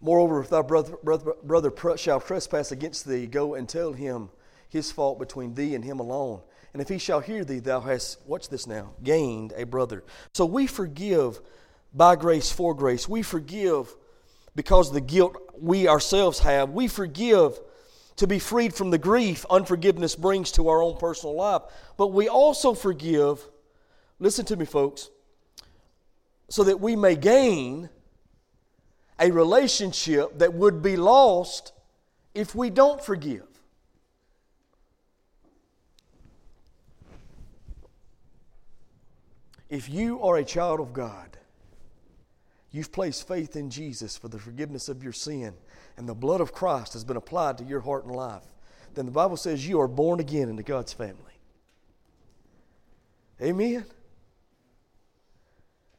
[0.02, 4.30] Moreover, if thy brother, brother, brother shall trespass against thee, go and tell him
[4.70, 6.42] his fault between thee and him alone.
[6.74, 10.04] And if he shall hear thee, thou hast, watch this now, gained a brother.
[10.34, 11.42] So we forgive
[11.94, 13.10] by grace for grace.
[13.10, 13.96] We forgive
[14.56, 16.70] because the guilt we ourselves have.
[16.70, 17.60] We forgive
[18.18, 21.64] to be freed from the grief unforgiveness brings to our own personal life.
[21.98, 23.42] But we also forgive,
[24.20, 25.10] listen to me, folks,
[26.50, 27.90] so that we may gain
[29.20, 31.74] a relationship that would be lost
[32.34, 33.46] if we don't forgive.
[39.70, 41.38] If you are a child of God,
[42.72, 45.54] you've placed faith in Jesus for the forgiveness of your sin,
[45.98, 48.46] and the blood of Christ has been applied to your heart and life,
[48.96, 51.16] then the Bible says you are born again into God's family.
[53.42, 53.86] Amen?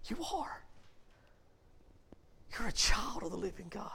[0.07, 0.63] You are.
[2.59, 3.91] You're a child of the living God.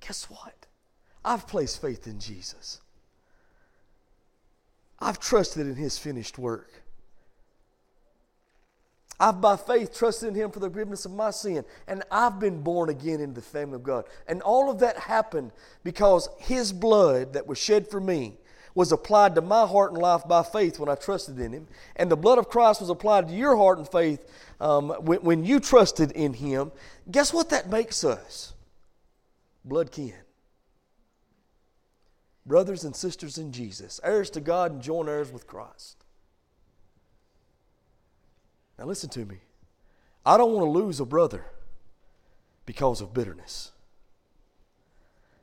[0.00, 0.66] Guess what?
[1.24, 2.80] I've placed faith in Jesus.
[4.98, 6.82] I've trusted in His finished work.
[9.20, 12.62] I've by faith trusted in Him for the forgiveness of my sin, and I've been
[12.62, 14.04] born again into the family of God.
[14.26, 15.52] And all of that happened
[15.84, 18.38] because His blood that was shed for me
[18.74, 21.66] was applied to my heart and life by faith when I trusted in Him.
[21.96, 24.24] And the blood of Christ was applied to your heart and faith
[24.60, 26.72] um, when, when you trusted in Him.
[27.10, 28.54] Guess what that makes us?
[29.64, 30.14] Blood kin
[32.44, 36.04] brothers and sisters in Jesus, heirs to God and joint heirs with Christ.
[38.78, 39.38] Now, listen to me.
[40.24, 41.44] I don't want to lose a brother
[42.66, 43.72] because of bitterness.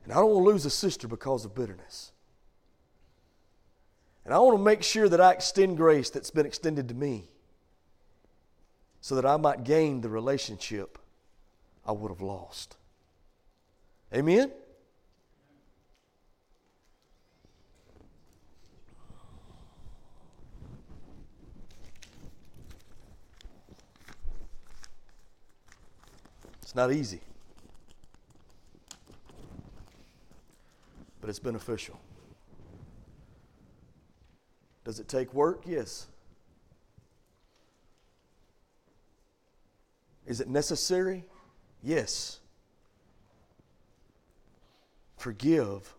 [0.04, 2.09] And I don't want to lose a sister because of bitterness.
[4.30, 7.24] And I want to make sure that I extend grace that's been extended to me
[9.00, 10.98] so that I might gain the relationship
[11.84, 12.76] I would have lost.
[14.14, 14.52] Amen?
[26.62, 27.20] It's not easy,
[31.20, 31.98] but it's beneficial.
[34.90, 35.62] Does it take work?
[35.66, 36.08] Yes.
[40.26, 41.26] Is it necessary?
[41.80, 42.40] Yes.
[45.16, 45.94] Forgive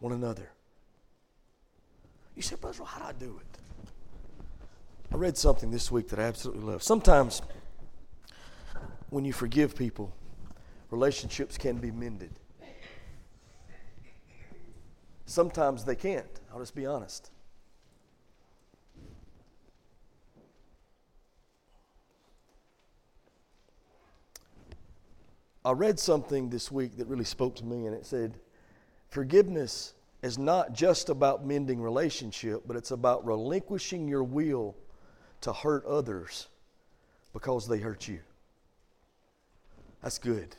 [0.00, 0.50] one another.
[2.36, 3.58] You say, Brother, how do I do it?
[5.10, 6.82] I read something this week that I absolutely love.
[6.82, 7.40] Sometimes
[9.08, 10.14] when you forgive people,
[10.90, 12.32] relationships can be mended.
[15.24, 16.38] Sometimes they can't.
[16.52, 17.31] I'll just be honest.
[25.64, 28.38] I read something this week that really spoke to me, and it said,
[29.08, 34.74] Forgiveness is not just about mending relationship, but it's about relinquishing your will
[35.42, 36.48] to hurt others
[37.32, 38.20] because they hurt you.
[40.02, 40.56] That's good.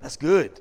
[0.00, 0.60] That's good.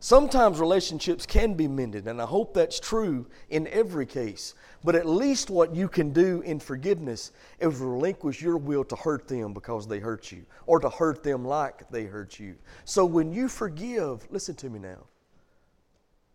[0.00, 4.54] Sometimes relationships can be mended, and I hope that's true in every case.
[4.84, 9.26] But at least what you can do in forgiveness is relinquish your will to hurt
[9.26, 12.54] them because they hurt you, or to hurt them like they hurt you.
[12.84, 15.04] So when you forgive, listen to me now,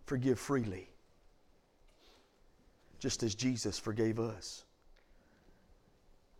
[0.05, 0.89] forgive freely,
[2.99, 4.65] just as Jesus forgave us.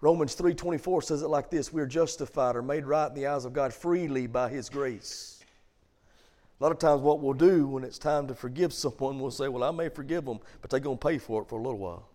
[0.01, 3.45] Romans 3:24 says it like this, we are justified or made right in the eyes
[3.45, 5.32] of God freely by his grace.
[6.63, 9.49] A lot of times what we'll do when it's time to forgive someone, we'll say,
[9.49, 11.77] "Well, I may forgive them, but they're going to pay for it for a little
[11.77, 12.07] while."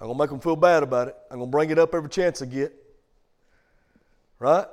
[0.00, 1.16] I'm going to make them feel bad about it.
[1.30, 2.74] I'm going to bring it up every chance I get.
[4.40, 4.66] Right?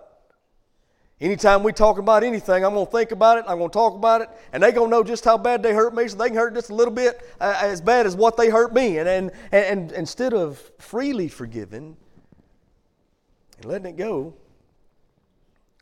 [1.20, 3.93] Anytime we talk about anything, I'm going to think about it, I'm going to talk
[3.93, 6.30] about it, and they're going to know just how bad they hurt me, so they
[6.30, 8.97] can hurt just a little bit uh, as bad as what they hurt me.
[8.97, 11.95] And, and, and, and instead of freely forgiving
[13.57, 14.34] and letting it go,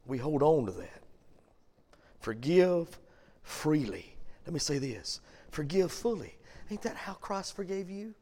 [0.06, 1.00] we hold on to that.
[2.30, 3.00] Forgive
[3.42, 4.16] freely.
[4.46, 5.20] Let me say this
[5.50, 6.38] forgive fully.
[6.70, 8.14] Ain't that how Christ forgave you?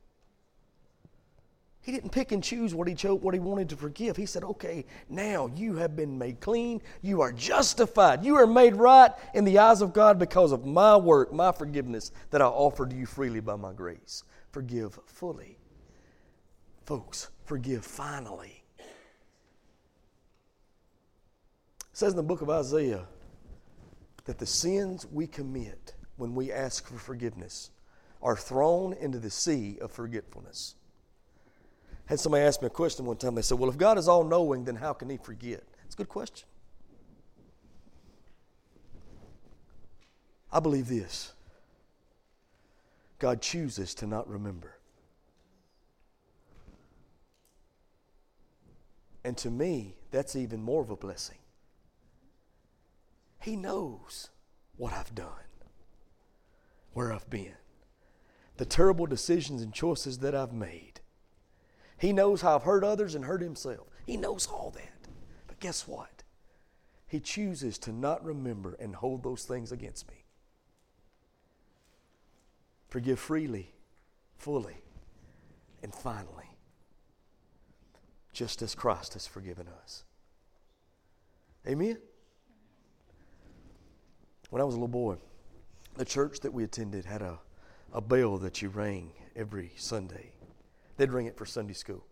[1.82, 4.16] He didn't pick and choose what he chose, what he wanted to forgive.
[4.16, 6.82] He said, "Okay, now you have been made clean.
[7.01, 8.24] You are justified.
[8.24, 12.14] You are made right in the eyes of God because of my work, my forgiveness
[12.30, 14.24] that I offered you freely by my grace.
[14.51, 15.58] Forgive fully,
[16.86, 17.28] folks.
[17.43, 18.86] Forgive finally." It
[21.91, 23.05] says in the book of Isaiah
[24.28, 27.71] that the sins we commit when we ask for forgiveness
[28.21, 30.75] are thrown into the sea of forgetfulness
[32.07, 33.36] had somebody ask me a question one time.
[33.36, 35.63] They said, Well, if God is all knowing, then how can He forget?
[35.86, 36.47] It's a good question.
[40.51, 41.34] I believe this
[43.19, 44.73] God chooses to not remember.
[49.25, 51.38] And to me, that's even more of a blessing.
[53.39, 54.29] He knows
[54.75, 55.29] what I've done,
[56.93, 57.55] where I've been,
[58.57, 61.01] the terrible decisions and choices that I've made.
[61.97, 63.88] He knows how I've hurt others and hurt himself.
[64.05, 65.07] He knows all that.
[65.47, 66.23] But guess what?
[67.07, 70.25] He chooses to not remember and hold those things against me.
[72.89, 73.73] Forgive freely,
[74.38, 74.81] fully.
[75.83, 76.57] And finally,
[78.33, 80.03] just as Christ has forgiven us.
[81.67, 81.97] Amen?
[84.50, 85.18] When I was a little boy,
[85.98, 87.39] the church that we attended had a,
[87.91, 90.32] a bell that you rang every Sunday.
[90.95, 92.06] They'd ring it for Sunday school.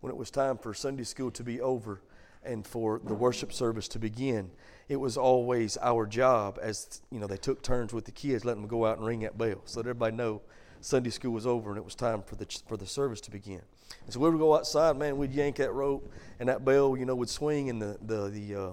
[0.00, 2.00] When it was time for Sunday school to be over
[2.42, 4.50] and for the worship service to begin,
[4.88, 8.62] it was always our job as you know they took turns with the kids, letting
[8.62, 10.40] them go out and ring that bell, so that everybody know
[10.80, 13.60] Sunday school was over and it was time for the for the service to begin.
[14.04, 15.18] And so we would go outside, man.
[15.18, 18.54] We'd yank that rope, and that bell, you know, would swing, and the the the
[18.54, 18.72] uh,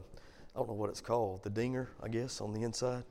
[0.59, 3.03] don't know what it's called, the dinger, I guess, on the inside,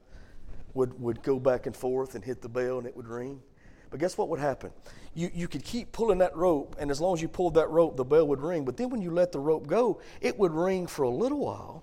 [0.75, 3.43] would would go back and forth and hit the bell, and it would ring.
[3.91, 4.71] But guess what would happen?
[5.15, 7.97] You, you could keep pulling that rope, and as long as you pulled that rope,
[7.97, 8.65] the bell would ring.
[8.65, 11.83] But then when you let the rope go, it would ring for a little while,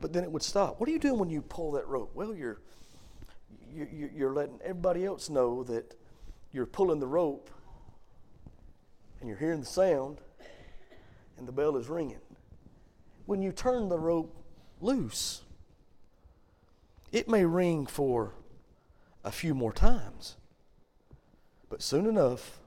[0.00, 0.78] but then it would stop.
[0.78, 2.12] What are you doing when you pull that rope?
[2.14, 2.60] Well, you're,
[3.74, 5.96] you, you're letting everybody else know that
[6.52, 7.50] you're pulling the rope,
[9.20, 10.18] and you're hearing the sound,
[11.36, 12.20] and the bell is ringing.
[13.30, 14.34] When you turn the rope
[14.80, 15.42] loose,
[17.12, 18.34] it may ring for
[19.22, 20.34] a few more times.
[21.68, 22.58] But soon enough,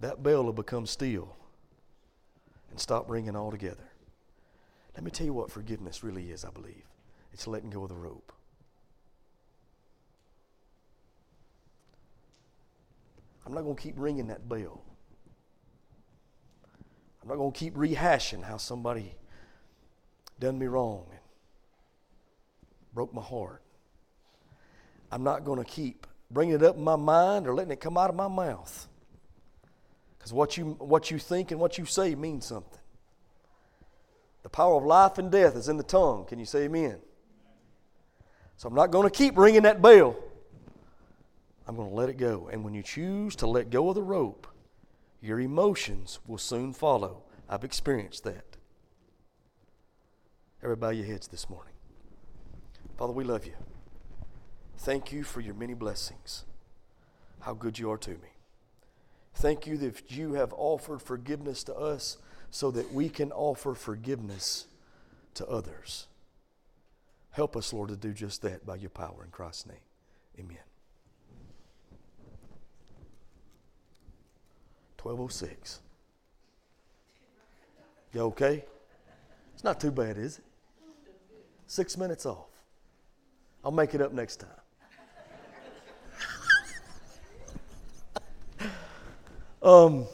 [0.00, 1.34] that bell will become still
[2.70, 3.88] and stop ringing altogether.
[4.94, 6.84] Let me tell you what forgiveness really is, I believe.
[7.32, 8.34] It's letting go of the rope.
[13.46, 14.82] I'm not going to keep ringing that bell.
[17.26, 19.16] I'm not going to keep rehashing how somebody
[20.38, 21.18] done me wrong and
[22.94, 23.62] broke my heart.
[25.10, 27.98] I'm not going to keep bringing it up in my mind or letting it come
[27.98, 28.86] out of my mouth.
[30.16, 32.78] Because what you, what you think and what you say means something.
[34.44, 36.26] The power of life and death is in the tongue.
[36.26, 36.98] Can you say amen?
[38.56, 40.14] So I'm not going to keep ringing that bell.
[41.66, 42.48] I'm going to let it go.
[42.52, 44.46] And when you choose to let go of the rope,
[45.20, 47.22] your emotions will soon follow.
[47.48, 48.56] I've experienced that.
[50.62, 51.72] Everybody, your heads this morning.
[52.96, 53.54] Father, we love you.
[54.78, 56.44] Thank you for your many blessings.
[57.40, 58.36] How good you are to me.
[59.34, 62.16] Thank you that you have offered forgiveness to us
[62.50, 64.66] so that we can offer forgiveness
[65.34, 66.06] to others.
[67.30, 69.76] Help us, Lord, to do just that by your power in Christ's name.
[70.38, 70.65] Amen.
[75.14, 75.80] 1206.
[78.12, 78.64] You okay?
[79.54, 80.44] It's not too bad, is it?
[81.66, 82.46] Six minutes off.
[83.64, 84.50] I'll make it up next time.
[89.62, 90.06] Um,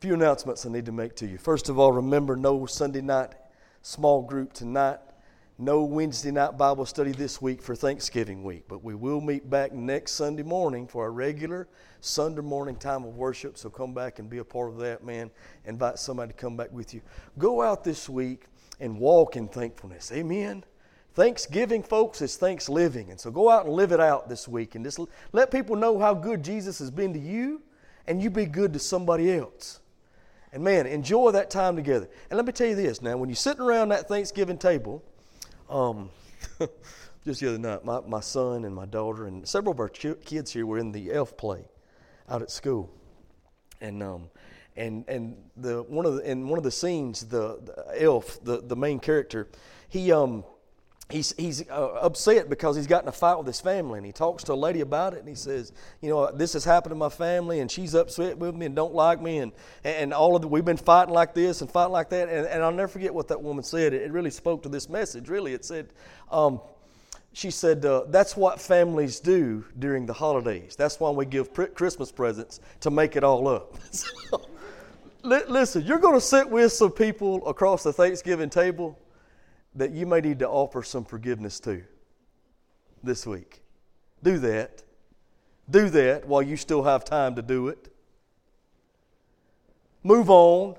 [0.00, 1.38] few announcements I need to make to you.
[1.38, 3.30] First of all, remember no Sunday night
[3.82, 4.98] small group tonight,
[5.60, 9.72] no Wednesday night Bible study this week for Thanksgiving week, but we will meet back
[9.72, 11.68] next Sunday morning for our regular
[12.00, 13.58] Sunday morning time of worship.
[13.58, 15.30] So come back and be a part of that, man.
[15.66, 17.02] Invite somebody to come back with you.
[17.36, 18.44] Go out this week
[18.80, 20.10] and walk in thankfulness.
[20.12, 20.64] Amen.
[21.12, 23.10] Thanksgiving, folks, is thanks living.
[23.10, 24.98] And so go out and live it out this week and just
[25.32, 27.60] let people know how good Jesus has been to you
[28.06, 29.80] and you be good to somebody else.
[30.54, 32.08] And man, enjoy that time together.
[32.30, 35.04] And let me tell you this now, when you're sitting around that Thanksgiving table,
[35.70, 36.10] um,
[37.24, 40.20] just the other night, my, my son and my daughter and several of our ch-
[40.24, 41.68] kids here were in the elf play
[42.28, 42.90] out at school.
[43.80, 44.30] And, um,
[44.76, 48.60] and, and the, one of the, in one of the scenes, the, the elf, the,
[48.62, 49.48] the main character,
[49.88, 50.44] he, um,
[51.10, 54.44] he's, he's uh, upset because he's gotten a fight with his family and he talks
[54.44, 57.08] to a lady about it and he says you know this has happened to my
[57.08, 59.52] family and she's upset with me and don't like me and,
[59.84, 62.62] and all of the, we've been fighting like this and fighting like that and, and
[62.62, 63.92] i'll never forget what that woman said.
[63.92, 65.54] It, really spoke to this message really.
[65.54, 65.92] It said
[66.30, 66.60] um,
[67.32, 70.74] she said uh, that's what families do during the holidays.
[70.76, 73.76] That's why we give christmas presents to make it all up.
[73.92, 74.46] So,
[75.22, 78.98] listen you're going to sit with some people across the thanksgiving table
[79.74, 81.82] that you may need to offer some forgiveness to
[83.02, 83.62] this week.
[84.22, 84.82] Do that.
[85.68, 87.92] Do that while you still have time to do it.
[90.02, 90.76] Move on.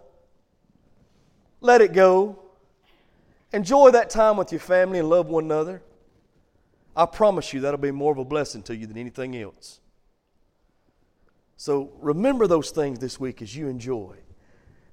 [1.62, 2.40] Let it go.
[3.54, 5.82] Enjoy that time with your family and love one another.
[6.96, 9.80] I promise you that'll be more of a blessing to you than anything else.
[11.56, 14.16] So remember those things this week as you enjoy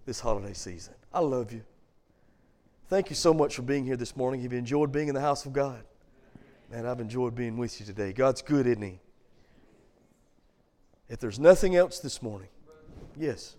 [0.06, 0.94] this holiday season.
[1.12, 1.62] I love you.
[2.88, 4.40] Thank you so much for being here this morning.
[4.40, 5.82] Have you enjoyed being in the house of God?
[6.70, 8.14] Man, I've enjoyed being with you today.
[8.14, 8.98] God's good, isn't He?
[11.08, 12.48] If there's nothing else this morning,
[13.18, 13.56] yes.